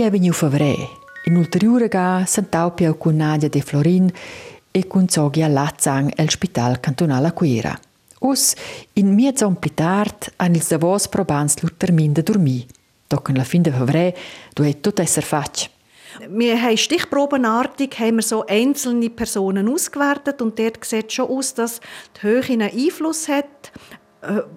Il 0.00 0.06
è 0.06 0.10
venuto 0.10 0.32
febbre. 0.32 0.88
In 1.26 1.36
ulteriore 1.36 1.88
ga 1.88 2.24
sentau 2.26 2.72
più 2.72 2.96
con 2.96 3.16
Nadia 3.16 3.50
de 3.50 3.60
Florin 3.60 4.10
e 4.70 4.86
con 4.86 5.10
Zogia 5.10 5.46
Lazzang 5.46 6.12
el 6.16 6.30
Spital 6.30 6.80
Cantonale 6.80 7.26
a 7.26 7.32
Quera. 7.32 7.78
Us, 8.20 8.54
in 8.94 9.12
mia 9.12 9.36
zon 9.36 9.58
pli 9.58 9.74
tard, 9.74 10.32
han 10.36 10.54
ils 10.54 10.68
davos 10.68 11.06
probans 11.06 11.60
lut 11.60 11.76
termin 11.76 12.14
de 12.14 12.22
dormir. 12.22 12.64
Doch 13.08 13.28
la 13.28 13.44
fin 13.44 13.60
de 13.60 13.70
febbre 13.72 14.14
du 14.54 14.62
het 14.62 14.82
tot 14.82 15.00
esser 15.00 15.22
fatg. 15.22 15.68
Wir 16.30 16.62
haben 16.62 16.78
stichprobenartig 16.78 17.98
haben 17.98 18.16
wir 18.16 18.22
so 18.22 18.46
einzelne 18.46 19.10
Personen 19.10 19.68
ausgewertet 19.68 20.40
und 20.40 20.58
dort 20.58 20.82
sieht 20.82 21.12
schon 21.12 21.28
aus, 21.28 21.52
dass 21.52 21.80
die 22.16 22.22
Höhe 22.22 22.42
einen 22.48 22.70
Einfluss 22.70 23.28
hat, 23.28 23.70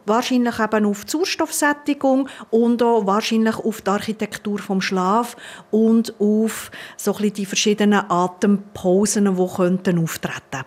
wahrscheinlich 0.06 0.60
eben 0.60 0.86
auf 0.86 1.06
die 1.06 1.12
Sauerstoffsättigung 1.12 2.28
und 2.50 2.84
auch 2.84 3.06
wahrscheinlich 3.06 3.56
auf 3.58 3.82
die 3.82 3.90
Architektur 3.90 4.60
vom 4.60 4.82
Schlaf 4.82 5.36
und 5.72 6.14
auf 6.20 6.72
so 6.98 7.16
ein 7.16 7.34
die 7.34 7.46
verschiedenen 7.46 8.10
Atempausen, 8.10 9.36
die 9.36 9.48
könnten 9.56 10.00
auftreten 10.00 10.64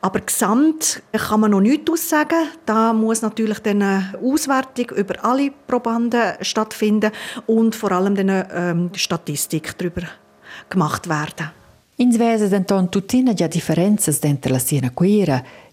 aber 0.00 0.20
gesamt 0.20 1.02
kann 1.12 1.40
man 1.40 1.52
noch 1.52 1.60
nichts 1.60 1.90
aussagen. 1.90 2.48
Da 2.64 2.92
muss 2.92 3.22
natürlich 3.22 3.64
eine 3.64 4.14
Auswertung 4.22 4.96
über 4.96 5.24
alle 5.24 5.50
Probanden 5.66 6.34
stattfinden 6.40 7.12
und 7.46 7.74
vor 7.74 7.92
allem 7.92 8.16
eine 8.16 8.48
ähm, 8.52 8.90
Statistik 8.94 9.76
darüber 9.78 10.02
gemacht 10.68 11.08
werden. 11.08 11.50
In 11.98 12.12
Svese 12.12 12.50
denton 12.50 12.90
tutina 12.90 13.32
già 13.32 13.48
differenze 13.48 14.12
dentro 14.20 14.52
la 14.52 14.58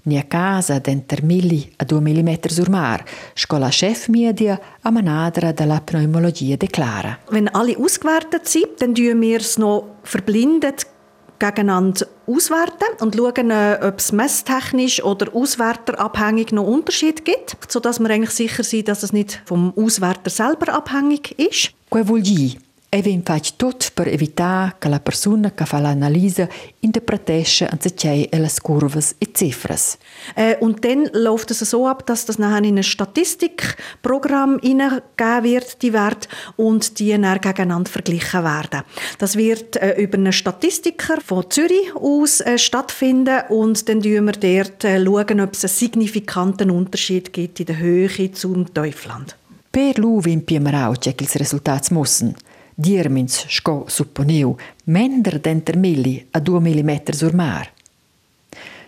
ni 0.03 0.17
a 0.17 0.23
casa 0.23 0.79
dentro 0.79 1.25
milli 1.25 1.71
a 1.77 1.85
2 1.85 1.99
mm 1.99 2.47
sul 2.47 2.69
mar, 2.69 3.03
scola 3.33 3.69
chef 3.69 4.07
media 4.07 4.59
a 4.81 4.89
manadra 4.91 5.51
della 5.51 5.81
pneumologia 5.81 6.57
declara. 6.57 7.19
Wenn 7.29 7.49
alle 7.53 7.77
ausgewertet 7.77 8.47
sind, 8.47 8.79
dann 8.79 8.95
tun 8.95 9.21
wir 9.21 9.39
es 9.39 9.57
noch 9.57 9.85
verblindet 10.03 10.87
gegeneinander 11.39 12.07
auswerten 12.25 12.87
und 13.01 13.15
schauen, 13.15 13.51
ob 13.51 13.99
es 13.99 14.11
messtechnisch 14.11 15.03
oder 15.03 15.33
auswerterabhängig 15.35 16.51
noch 16.53 16.65
Unterschied 16.65 17.25
gibt, 17.25 17.57
sodass 17.67 17.99
wir 17.99 18.09
eigentlich 18.09 18.29
sicher 18.29 18.63
sind, 18.63 18.87
dass 18.87 19.03
es 19.03 19.11
nicht 19.11 19.41
vom 19.45 19.73
Auswerter 19.75 20.29
selber 20.29 20.73
abhängig 20.73 21.37
ist. 21.37 21.71
Quoi 21.89 22.07
vuol 22.07 22.21
dire? 22.21 22.55
E 22.93 23.01
vem 23.01 23.23
faig 23.25 23.56
tot 23.58 23.88
per 23.95 24.08
evitar 24.08 24.77
che 24.77 24.88
la 24.88 24.99
persona 24.99 25.51
che 25.51 25.65
fa 25.65 25.79
l'analisi 25.79 26.47
interpretesce 26.82 27.65
anziché 27.65 28.29
le 28.29 28.51
curvas 28.62 29.15
e 29.17 29.29
cifras. 29.34 29.97
Äh, 30.36 30.58
und 30.60 30.86
dann 30.86 31.10
läuft 31.13 31.49
es 31.49 31.62
so 31.62 31.88
ab, 31.88 32.06
dass 32.06 32.25
das 32.25 32.38
nachher 32.38 32.63
in 32.63 32.77
ein 32.77 32.84
Statistikprogramm 32.84 34.60
hineingegeben 34.62 35.43
wird, 35.43 35.82
die 35.82 35.91
Werte, 35.91 36.27
und 36.56 36.99
die 36.99 37.19
dann 37.19 37.41
gegeneinander 37.41 37.89
verglichen 37.89 38.43
werden. 38.43 38.84
Das 39.17 39.38
wird 39.38 39.75
äh, 39.77 39.99
über 39.99 40.19
einen 40.19 40.32
Statistiker 40.32 41.19
von 41.19 41.49
Zürich 41.49 41.95
aus 41.95 42.41
äh, 42.41 42.60
stattfinden 42.60 43.41
und 43.49 43.89
dann 43.89 44.03
schauen 44.03 44.25
wir 44.25 44.34
dort 44.34 44.84
äh, 44.84 45.03
schauen, 45.03 45.41
ob 45.41 45.53
es 45.53 45.63
einen 45.63 45.73
signifikanten 45.73 46.69
Unterschied 46.69 47.34
gibt 47.34 47.60
in 47.60 47.65
der 47.65 47.79
Höhe 47.79 48.32
zum 48.34 48.71
Teufland. 48.71 49.36
Per 49.71 49.97
lui 49.97 50.23
vimpiamo 50.23 50.93
che 50.99 51.10
i 51.10 51.27
risultati 51.39 51.95
müssen. 51.95 52.36
Diermins 52.75 53.45
sco 53.47 53.86
supponeu 53.88 54.55
mender 54.86 55.39
denter 55.39 55.77
milli 55.77 56.25
a 56.31 56.39
2 56.39 56.59
mm 56.59 56.91
sur 57.12 57.33
mar. 57.33 57.71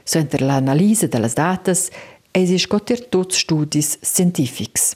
Senter 0.03 0.41
l'analisi 0.41 1.07
delle 1.07 1.29
datas 1.33 1.89
es 2.31 2.49
ist 2.49 2.67
gotter 2.67 3.09
tots 3.09 3.37
studis 3.37 3.97
scientifics. 4.01 4.95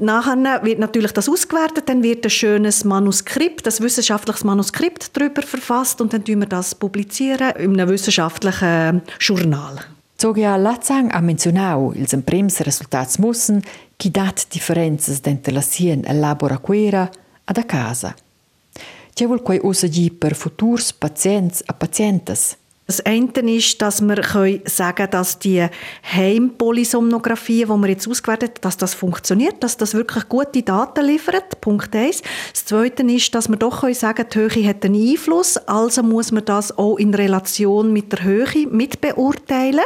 Nachher 0.00 0.62
wird 0.62 0.78
natürlich 0.78 1.12
das 1.12 1.28
ausgewertet, 1.28 1.88
dann 1.88 2.02
wird 2.02 2.24
ein 2.24 2.30
schönes 2.30 2.84
Manuskript, 2.84 3.66
das 3.66 3.80
wissenschaftliches 3.80 4.44
Manuskript 4.44 5.16
darüber 5.16 5.42
verfasst 5.42 6.00
und 6.00 6.12
dann 6.12 6.20
publizieren 6.22 6.40
wir 6.40 6.48
das 6.48 6.74
publizieren 6.74 7.50
in 7.56 7.80
einem 7.80 7.88
wissenschaftlichen 7.88 9.02
Journal. 9.18 9.80
Zogia 10.16 10.56
Lazzang 10.56 11.12
ha 11.12 11.20
menzionau 11.20 11.92
ils 11.92 12.12
emprems 12.12 12.60
resultats 12.60 13.18
mussen 13.18 13.62
chi 13.96 14.10
dat 14.10 14.46
differenzas 14.52 15.20
denter 15.22 15.52
la 15.52 15.62
sien 15.62 16.04
e 16.04 16.12
labora 16.12 16.58
quera 16.58 17.08
ad 17.44 17.58
a 17.58 17.62
casa. 17.62 18.14
tjevull 19.18 19.42
kuaj 19.42 19.58
usë 19.66 19.88
gji 19.94 20.06
për 20.22 20.36
futurs, 20.38 20.92
pacientës, 20.94 21.64
a 21.66 21.74
pacientës. 21.74 22.42
Das 22.88 23.04
eine 23.04 23.28
ist, 23.54 23.82
dass 23.82 24.00
wir 24.00 24.16
sagen 24.64 24.96
können, 24.96 25.10
dass 25.10 25.38
die 25.38 25.66
Heimpolysomnographie, 26.10 27.66
die 27.66 27.68
wir 27.68 27.88
jetzt 27.88 28.08
ausgewertet 28.08 28.52
haben, 28.52 28.60
dass 28.62 28.78
das 28.78 28.94
funktioniert, 28.94 29.62
dass 29.62 29.76
das 29.76 29.92
wirklich 29.92 30.26
gute 30.30 30.62
Daten 30.62 31.04
liefert. 31.04 31.60
Punkt 31.60 31.94
1. 31.94 32.22
Das 32.50 32.64
Zweite 32.64 33.02
ist, 33.02 33.34
dass 33.34 33.50
wir 33.50 33.56
doch 33.56 33.86
sagen 33.92 34.26
können, 34.30 34.48
die 34.50 34.58
Höhe 34.60 34.68
hat 34.68 34.86
einen 34.86 35.10
Einfluss, 35.10 35.58
also 35.58 36.02
muss 36.02 36.32
man 36.32 36.46
das 36.46 36.78
auch 36.78 36.96
in 36.96 37.12
Relation 37.12 37.92
mit 37.92 38.10
der 38.10 38.24
Höhe 38.24 38.66
mit 38.70 39.02
beurteilen. 39.02 39.84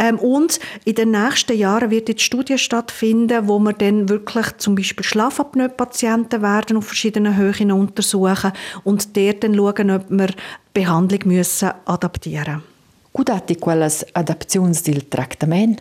Ähm, 0.00 0.18
und 0.18 0.58
in 0.84 0.96
den 0.96 1.12
nächsten 1.12 1.56
Jahren 1.56 1.92
wird 1.92 2.08
jetzt 2.08 2.22
Studie 2.22 2.58
stattfinden, 2.58 3.46
wo 3.46 3.60
wir 3.60 3.74
dann 3.74 4.08
wirklich 4.08 4.56
zum 4.56 4.74
Beispiel 4.74 5.04
Schlafapnoe-Patienten 5.04 6.42
werden 6.42 6.78
auf 6.78 6.86
verschiedenen 6.86 7.36
Höhen 7.36 7.70
untersuchen 7.70 8.50
und 8.82 9.16
dort 9.16 9.44
dann 9.44 9.54
schauen, 9.54 9.90
ob 9.92 10.10
wir 10.10 10.28
Behandlung 10.74 11.20
müssen 11.26 11.70
adaptieren 11.84 12.62
Gudati 13.12 13.54
quelles 13.54 14.04
Adaptions 14.12 14.82
del 14.82 15.02
Tratament? 15.02 15.80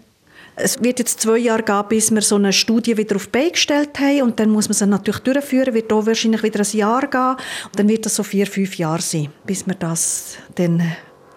Es 0.55 0.83
wird 0.83 0.99
jetzt 0.99 1.19
zwei 1.19 1.39
Jahre 1.39 1.63
gehen, 1.63 1.83
bis 1.89 2.11
wir 2.11 2.21
so 2.21 2.35
eine 2.35 2.53
Studie 2.53 2.95
wieder 2.95 3.15
auf 3.15 3.25
die 3.25 3.31
Beine 3.31 3.49
gestellt 3.49 3.99
haben 3.99 4.21
und 4.21 4.39
dann 4.39 4.51
muss 4.51 4.69
man 4.69 4.75
sie 4.75 4.85
natürlich 4.85 5.21
durchführen, 5.21 5.73
wird 5.73 5.91
auch 5.91 6.05
wahrscheinlich 6.05 6.43
wieder 6.43 6.59
ein 6.59 6.77
Jahr 6.77 7.07
gehen 7.07 7.35
und 7.65 7.79
dann 7.79 7.87
wird 7.87 8.05
das 8.05 8.15
so 8.15 8.21
vier, 8.21 8.45
fünf 8.45 8.77
Jahre 8.77 9.01
sein, 9.01 9.29
bis 9.47 9.65
wir 9.65 9.73
das 9.73 10.37
dann 10.53 10.83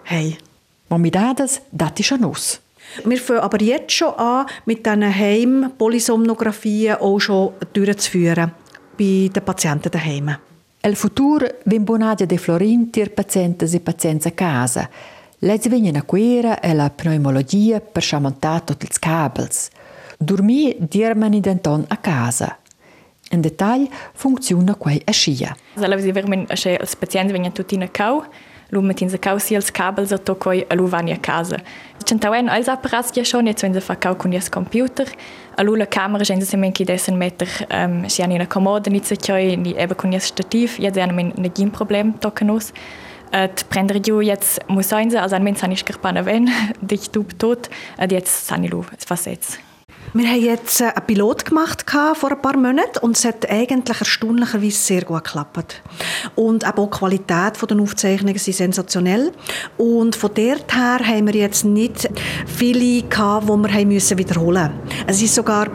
haben. 0.05 0.37
Momidadas 0.89 1.61
dati 1.71 2.03
schon 2.03 2.25
aus. 2.25 2.61
Wir 3.03 3.17
fangen 3.17 3.39
aber 3.39 3.59
jetzt 3.59 3.91
schon 3.91 4.13
an, 4.13 4.45
mit 4.67 4.85
diesen 4.85 5.03
Heim-Polysomnographien 5.03 6.97
auch 6.97 7.19
schon 7.19 7.53
durchzuführen 7.73 8.51
bei 8.99 9.31
den 9.33 9.43
Patienten 9.43 9.89
daheim. 9.89 10.37
El 10.87 10.95
futur 10.95 11.43
vin 11.65 11.83
bonadia 11.83 12.25
de 12.25 12.37
florintir 12.37 13.13
pazientes 13.13 13.73
e 13.73 13.81
a 14.23 14.31
casa. 14.31 14.89
Lezi 15.39 15.67
venien 15.67 15.97
a 15.97 16.01
quera 16.01 16.61
e 16.61 16.73
la 16.73 16.89
pneumologia 16.89 17.81
per 17.81 18.01
schamontar 18.01 18.61
tot 18.61 18.83
ils 18.83 18.97
cabels. 18.97 19.69
Dormir 20.17 20.77
dirmani 20.79 21.41
denton 21.41 21.83
a 21.89 21.97
casa. 21.97 22.57
In 23.31 23.41
dettagl 23.41 23.89
funziona 24.13 24.75
quei 24.75 25.01
a 25.03 25.11
scia. 25.11 25.57
Allora, 25.75 25.99
si 25.99 26.11
vermen, 26.13 26.45
che 26.45 26.77
els 26.79 26.95
pazienti 26.95 27.33
vengono 27.33 27.53
tutti 27.53 27.75
in 27.75 27.83
a 27.83 27.89
cau, 27.89 28.23
lu 28.69 28.81
metin 28.81 29.09
se 29.09 29.19
cau 29.19 29.39
si 29.39 29.55
els 29.55 29.71
cabels 29.71 30.13
a 30.13 30.17
tocoi 30.17 30.65
a 30.69 30.73
lu 30.73 30.87
vani 30.87 31.11
a 31.11 31.19
casa. 31.19 31.61
Centauen 32.07 32.47
als 32.47 32.69
apparats 32.69 33.11
ja 33.15 33.25
schon, 33.25 33.47
jetzt 33.47 33.63
wenn 33.63 33.73
sie 33.73 33.81
con 34.17 34.31
ies 34.31 34.49
computer, 34.49 35.03
a 35.57 35.61
lu 35.61 35.75
la 35.75 35.85
camera 35.85 36.23
gen 36.23 36.41
se 36.41 36.55
men 36.55 36.71
ki 36.71 36.85
dessen 36.85 37.17
meter 37.17 37.47
um, 37.69 38.07
si 38.07 38.23
an 38.23 38.31
in 38.31 38.41
a 38.41 38.45
comoda 38.45 38.89
ni 38.89 39.01
se 39.03 39.17
choi 39.17 39.57
ni 39.57 39.75
ebe 39.75 39.93
con 39.93 40.13
ies 40.13 40.27
stativ, 40.27 40.79
jetzt 40.79 40.97
an 40.97 41.13
men 41.15 41.33
ne 41.35 41.49
gim 41.49 41.69
problem 41.69 42.17
tocken 42.19 42.49
us. 42.49 42.71
Et 43.31 43.69
prender 43.69 43.99
ju 43.99 44.21
jetzt 44.21 44.61
muss 44.69 44.87
sein, 44.87 45.13
also 45.17 45.35
an 45.35 45.43
men 45.43 45.57
san 45.57 45.71
ich 45.71 45.83
gerpana 45.83 46.25
wen, 46.25 46.49
dich 46.81 47.09
tub 47.09 47.37
tot, 47.39 47.69
und 47.97 48.11
jetzt 48.11 48.47
san 48.47 48.63
ich 48.63 48.71
was 48.73 49.25
jetzt. 49.25 49.66
Wir 50.17 50.29
haben 50.29 50.41
jetzt 50.41 50.81
äh, 50.81 50.85
einen 50.85 51.05
Pilot 51.05 51.45
gemacht 51.45 51.85
vor 52.15 52.31
ein 52.31 52.41
paar 52.41 52.57
Monaten 52.57 52.97
und 53.01 53.15
es 53.15 53.23
hat 53.23 53.47
eigentlich 53.51 53.99
erstaunlicherweise 53.99 54.71
sehr 54.71 55.03
gut 55.03 55.23
geklappt. 55.23 55.83
Und 56.33 56.65
auch 56.65 56.87
die 56.87 56.97
Qualität 56.97 57.69
der 57.69 57.79
Aufzeichnungen 57.79 58.39
sind 58.39 58.55
sensationell. 58.55 59.31
Und 59.77 60.15
von 60.15 60.31
dort 60.33 60.75
her 60.75 60.99
haben 61.05 61.27
wir 61.27 61.35
jetzt 61.35 61.65
nicht 61.65 62.09
viele 62.47 63.03
gehabt, 63.03 63.45
die 63.45 63.49
wir 63.49 64.17
wiederholen 64.17 64.71
mussten. 64.73 65.05
Es 65.05 65.21
ist 65.21 65.35
sogar 65.35 65.67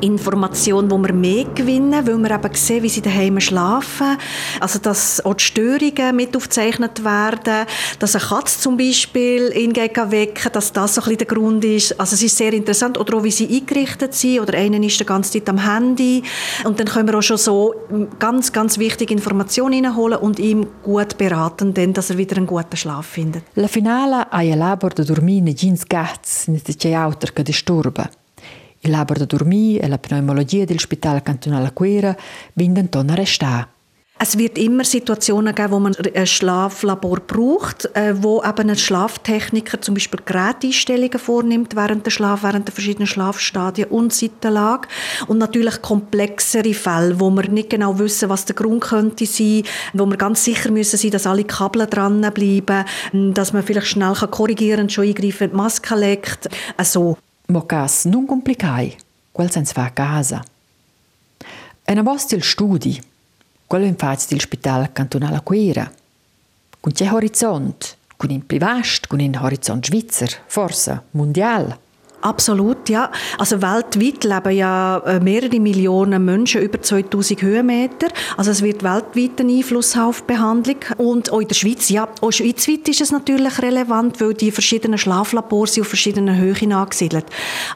Information, 0.00 0.88
die 0.88 0.96
wir 0.96 1.12
mehr 1.12 1.44
gewinnen, 1.54 2.06
weil 2.06 2.18
wir 2.18 2.30
eben 2.30 2.54
sehen, 2.54 2.82
wie 2.82 2.88
sie 2.88 3.02
daheim 3.02 3.40
schlafen. 3.40 4.16
Also, 4.60 4.78
dass 4.78 5.24
auch 5.24 5.34
die 5.34 5.44
Störungen 5.44 6.16
mit 6.16 6.36
aufgezeichnet 6.36 7.04
werden, 7.04 7.66
dass 7.98 8.16
eine 8.16 8.24
Katze 8.24 8.60
zum 8.60 8.76
Beispiel 8.76 9.52
ihn 9.54 9.74
wecken, 9.76 10.52
dass 10.52 10.72
das 10.72 10.94
so 10.94 11.00
ein 11.00 11.04
bisschen 11.04 11.18
der 11.18 11.26
Grund 11.26 11.64
ist. 11.64 11.98
Also, 12.00 12.14
es 12.14 12.22
ist 12.22 12.36
sehr 12.36 12.52
interessant. 12.52 12.98
Oder 12.98 13.16
auch, 13.16 13.24
wie 13.24 13.30
sie 13.30 13.48
eingerichtet 13.48 14.14
sind. 14.14 14.40
Oder 14.40 14.58
einer 14.58 14.82
ist 14.82 14.98
die 14.98 15.04
ganze 15.04 15.32
Zeit 15.32 15.48
am 15.48 15.58
Handy. 15.58 16.22
Und 16.64 16.78
dann 16.78 16.86
können 16.86 17.08
wir 17.08 17.18
auch 17.18 17.22
schon 17.22 17.38
so 17.38 17.74
ganz, 18.18 18.52
ganz 18.52 18.78
wichtige 18.78 19.14
Informationen 19.14 19.84
reinholen 19.84 20.18
und 20.18 20.38
ihm 20.38 20.66
gut 20.82 21.16
beraten, 21.18 21.74
denn, 21.74 21.92
dass 21.92 22.10
er 22.10 22.18
wieder 22.18 22.36
einen 22.36 22.46
guten 22.46 22.76
Schlaf 22.76 23.06
findet. 23.06 23.44
La 23.54 23.68
finale 23.68 24.26
ha 24.30 24.42
il 24.42 24.56
labor 24.56 24.94
de 24.94 25.04
dormir 25.04 25.42
negins 25.42 25.86
gats, 25.86 26.48
nicht 26.48 26.78
c'è 26.78 26.94
auter 26.94 27.32
che 27.32 27.42
disturba. 27.42 28.08
Il 28.82 28.90
labor 28.90 29.18
da 29.18 29.26
dormir 29.26 29.82
e 29.82 29.88
la 29.88 29.98
pneumologia 29.98 30.64
del 30.64 30.80
Spital 30.80 31.22
Cantonale 31.22 31.72
Quera 31.72 32.16
binden 32.54 32.88
ton 32.88 33.10
arrestà. 33.10 33.68
Es 34.22 34.36
wird 34.36 34.58
immer 34.58 34.84
Situationen 34.84 35.54
geben, 35.54 35.70
wo 35.70 35.80
man 35.80 35.96
ein 35.96 36.26
Schlaflabor 36.26 37.20
braucht, 37.20 37.86
äh, 37.96 38.22
wo 38.22 38.42
eben 38.42 38.68
ein 38.68 38.76
Schlaftechniker 38.76 39.80
zum 39.80 39.94
Beispiel 39.94 40.20
Geräteinstellungen 40.22 41.18
vornimmt 41.18 41.74
während 41.74 42.04
der 42.04 42.10
Schlaf, 42.10 42.42
während 42.42 42.68
der 42.68 42.74
verschiedenen 42.74 43.06
Schlafstadien 43.06 43.88
und 43.88 44.12
Seitenlage. 44.12 44.88
Und 45.26 45.38
natürlich 45.38 45.80
komplexere 45.80 46.74
Fälle, 46.74 47.18
wo 47.18 47.30
wir 47.30 47.48
nicht 47.48 47.70
genau 47.70 47.98
wissen, 47.98 48.28
was 48.28 48.44
der 48.44 48.56
Grund 48.56 48.82
könnte 48.82 49.24
sein, 49.24 49.62
wo 49.94 50.04
wir 50.04 50.18
ganz 50.18 50.44
sicher 50.44 50.70
müssen 50.70 50.98
sein, 50.98 51.12
dass 51.12 51.26
alle 51.26 51.44
Kabel 51.44 51.86
dran 51.86 52.20
bleiben, 52.34 52.84
dass 53.32 53.54
man 53.54 53.62
vielleicht 53.62 53.86
schnell 53.86 54.12
korrigieren 54.12 54.80
kann, 54.80 54.90
schon 54.90 55.06
eingreifen, 55.06 55.50
die 55.50 55.56
Maske 55.56 55.94
legt, 55.94 56.50
also 56.76 57.16
Mo 57.50 57.62
cas 57.66 58.04
non 58.04 58.26
complicai, 58.26 58.96
quel 59.32 59.50
sens 59.50 59.72
fa 59.72 59.82
a 59.82 59.90
casa. 59.90 60.40
E 61.84 61.94
na 61.94 62.02
vost 62.02 62.30
il 62.30 62.44
studi, 62.44 63.02
quello 63.66 63.86
in 63.86 63.96
faz 63.96 64.28
del 64.28 64.38
Spital 64.38 64.92
Cantonale 64.92 65.40
Quera, 65.42 65.92
con 66.78 66.92
c'è 66.92 67.12
horizont, 67.12 67.96
con 68.16 68.30
in 68.30 68.46
privast, 68.46 69.08
con 69.08 69.18
in 69.18 69.36
horizont 69.36 69.84
Schweizer, 69.84 70.44
forse 70.46 71.06
mondial. 71.10 71.76
Absolut, 72.22 72.88
ja. 72.90 73.10
Also 73.38 73.62
weltweit 73.62 74.24
leben 74.24 74.56
ja 74.56 74.98
äh, 75.06 75.20
mehrere 75.20 75.58
Millionen 75.58 76.22
Menschen 76.22 76.60
über 76.60 76.80
2000 76.80 77.40
Höhenmeter. 77.40 78.08
Also 78.36 78.50
es 78.50 78.62
wird 78.62 78.82
weltweit 78.82 79.40
einen 79.40 79.56
Einfluss 79.56 79.96
auf 79.96 80.20
die 80.20 80.34
Behandlung. 80.34 80.76
Und 80.98 81.32
auch 81.32 81.40
in 81.40 81.48
der 81.48 81.54
Schweiz, 81.54 81.88
ja, 81.88 82.08
auch 82.20 82.30
schweizweit 82.30 82.86
ist 82.88 83.00
es 83.00 83.10
natürlich 83.10 83.62
relevant, 83.62 84.20
weil 84.20 84.34
die 84.34 84.50
verschiedenen 84.50 84.98
Schlaflabore 84.98 85.66
sind 85.66 85.82
auf 85.82 85.88
verschiedenen 85.88 86.36
Höhen 86.36 86.72
angesiedelt. 86.72 87.24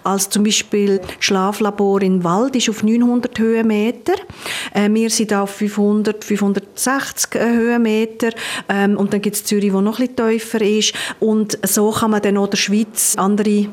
Als 0.02 0.28
zum 0.28 0.44
Beispiel 0.44 1.00
Schlaflabor 1.20 2.02
in 2.02 2.22
Wald 2.22 2.54
ist 2.54 2.68
auf 2.68 2.82
900 2.82 3.38
Höhenmeter. 3.38 4.14
Äh, 4.74 4.90
wir 4.90 5.08
sind 5.08 5.32
auf 5.32 5.50
500, 5.50 6.22
560 6.22 7.40
Höhenmeter. 7.40 8.30
Ähm, 8.68 8.98
und 8.98 9.14
dann 9.14 9.22
gibt 9.22 9.36
es 9.36 9.44
Zürich, 9.44 9.72
wo 9.72 9.80
noch 9.80 10.00
ein 10.00 10.08
bisschen 10.08 10.30
tiefer 10.30 10.60
ist. 10.60 10.92
Und 11.18 11.58
so 11.66 11.90
kann 11.90 12.10
man 12.10 12.20
dann 12.20 12.36
auch 12.36 12.48
der 12.48 12.58
Schweiz 12.58 13.14
andere 13.16 13.68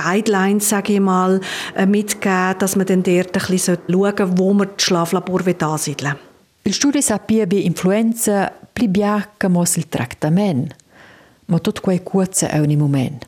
Guidelines, 0.00 0.68
sage 0.68 0.94
ich 0.94 1.00
mal, 1.00 1.40
äh, 1.74 1.86
mitgeben, 1.86 2.58
dass 2.58 2.76
man 2.76 2.86
dann 2.86 3.02
dort 3.02 3.36
ein 3.36 3.50
bisschen 3.50 3.78
schauen 3.88 3.98
sollte, 3.98 4.38
wo 4.38 4.52
man 4.52 4.68
das 4.74 4.84
Schlaflabor 4.84 5.40
ansiedeln 5.60 6.12
will. 6.12 6.18
Il 6.64 6.74
studio 6.74 7.00
sapeva 7.00 7.46
che 7.46 7.56
influenza 7.56 8.52
pli 8.72 8.88
biacca 8.88 9.48
mos 9.48 9.76
il 9.76 9.88
trattamento, 9.88 10.76
ma 11.46 11.58
tutto 11.58 11.80
quei 11.80 12.02
curze 12.02 12.48
è 12.48 12.58
un 12.58 12.76
momento. 12.76 13.26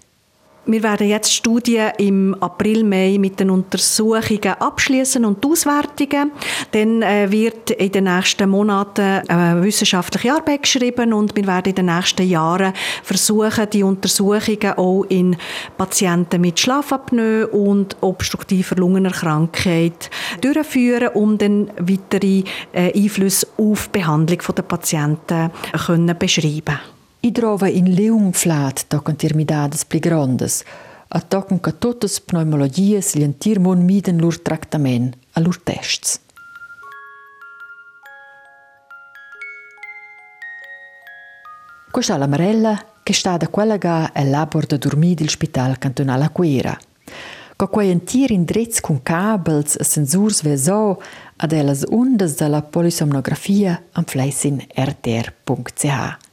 Wir 0.67 0.83
werden 0.83 1.09
jetzt 1.09 1.33
Studien 1.33 1.91
im 1.97 2.35
April, 2.39 2.85
Mai 2.85 3.17
mit 3.19 3.41
den 3.41 3.49
Untersuchungen 3.49 4.55
abschließen 4.59 5.25
und 5.25 5.43
die 5.43 5.49
Auswertungen. 5.49 6.33
Dann 6.73 7.01
äh, 7.03 7.31
wird 7.31 7.71
in 7.71 7.91
den 7.91 8.05
nächsten 8.05 8.51
Monaten 8.51 9.27
eine 9.27 9.63
wissenschaftliche 9.63 10.35
Arbeit 10.35 10.65
geschrieben 10.65 11.15
und 11.15 11.35
wir 11.35 11.47
werden 11.47 11.71
in 11.71 11.75
den 11.77 11.87
nächsten 11.87 12.29
Jahren 12.29 12.75
versuchen, 13.03 13.71
die 13.71 13.83
Untersuchungen 13.83 14.75
auch 14.77 15.05
in 15.09 15.37
Patienten 15.79 16.43
mit 16.43 16.61
Schlafapnoe 16.61 17.47
und 17.47 17.97
obstruktiver 18.03 18.77
Lungenerkrankheit 18.77 20.11
durchführen, 20.43 21.09
um 21.15 21.39
dann 21.39 21.71
weitere 21.79 22.45
äh, 22.73 22.93
Einflüsse 22.95 23.47
auf 23.57 23.89
die 23.89 23.99
Behandlung 23.99 24.41
der 24.55 24.63
Patienten 24.63 25.51
können 25.87 26.19
beschreiben 26.19 26.79
I 27.23 27.33
trova 27.33 27.69
in 27.69 27.93
leungflat 27.93 28.87
tocan 28.89 29.17
termidades 29.17 29.85
pli 29.85 29.99
grandes, 29.99 30.63
a 31.09 31.21
tocan 31.21 31.61
ca 31.61 31.71
totes 31.71 32.17
pneumologies 32.25 33.13
lientir 33.13 33.59
mon 33.61 33.85
miden 33.85 34.17
lur 34.17 34.39
tractament, 34.41 35.19
a 35.37 35.41
lur 35.41 35.59
tests. 35.61 36.19
Questa 41.91 42.17
la 42.17 42.27
Marella 42.27 42.87
che 43.03 43.13
sta 43.13 43.37
da 43.37 43.49
quella 43.49 43.77
ga 43.77 44.13
è 44.13 44.25
labor 44.25 44.65
da 44.65 44.79
dormir 44.79 45.17
del 45.17 45.29
spital 45.29 45.77
cantonale 45.77 46.31
Quera. 46.33 46.79
Co 47.55 47.69
quei 47.69 47.91
entir 47.91 48.31
in 48.31 48.45
drets 48.45 48.81
con 48.81 49.03
cabels 49.03 49.77
e 49.77 49.85
sensurs 49.85 50.41
veso 50.41 51.03
ad 51.37 51.53
elas 51.53 51.85
ondas 51.87 52.37
della 52.37 52.63
polisomnografia 52.63 53.83
am 53.93 54.05
fleisin 54.05 54.65
rtr.ch. 54.73 56.29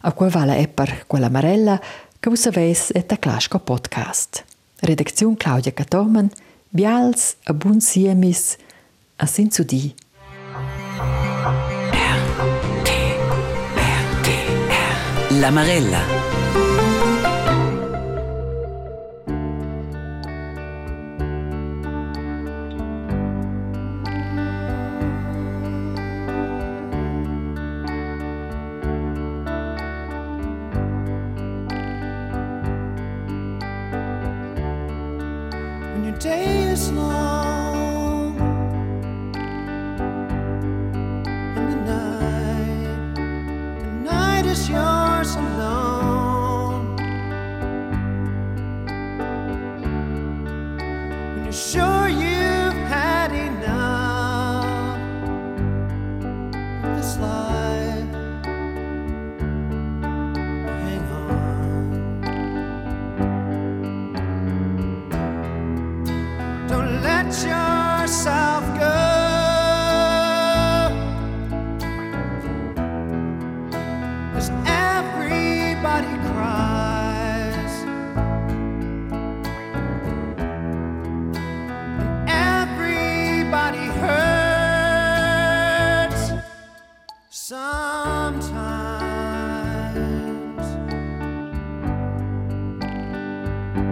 A 0.00 0.12
quel 0.12 0.30
vala 0.30 0.54
è 0.54 0.68
per 0.68 1.04
quella 1.06 1.28
Marella 1.28 1.80
che 2.20 2.30
vos 2.30 2.46
aveis 2.46 2.90
et 2.94 3.10
a 3.12 3.16
Clasco 3.16 3.58
podcast. 3.58 4.44
Redaktion 4.80 5.36
Claudia 5.36 5.72
Catomen, 5.72 6.30
Bials, 6.68 7.36
a 7.44 7.52
bun 7.52 7.80
siemis, 7.80 8.56
a 9.16 9.26
sin 9.26 9.50
zu 9.50 9.64
di. 9.64 9.94
La 15.40 15.50
Marella. 15.50 16.17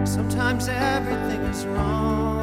Sometimes 0.07 0.69
everything 0.69 1.41
is 1.43 1.65
wrong. 1.65 2.36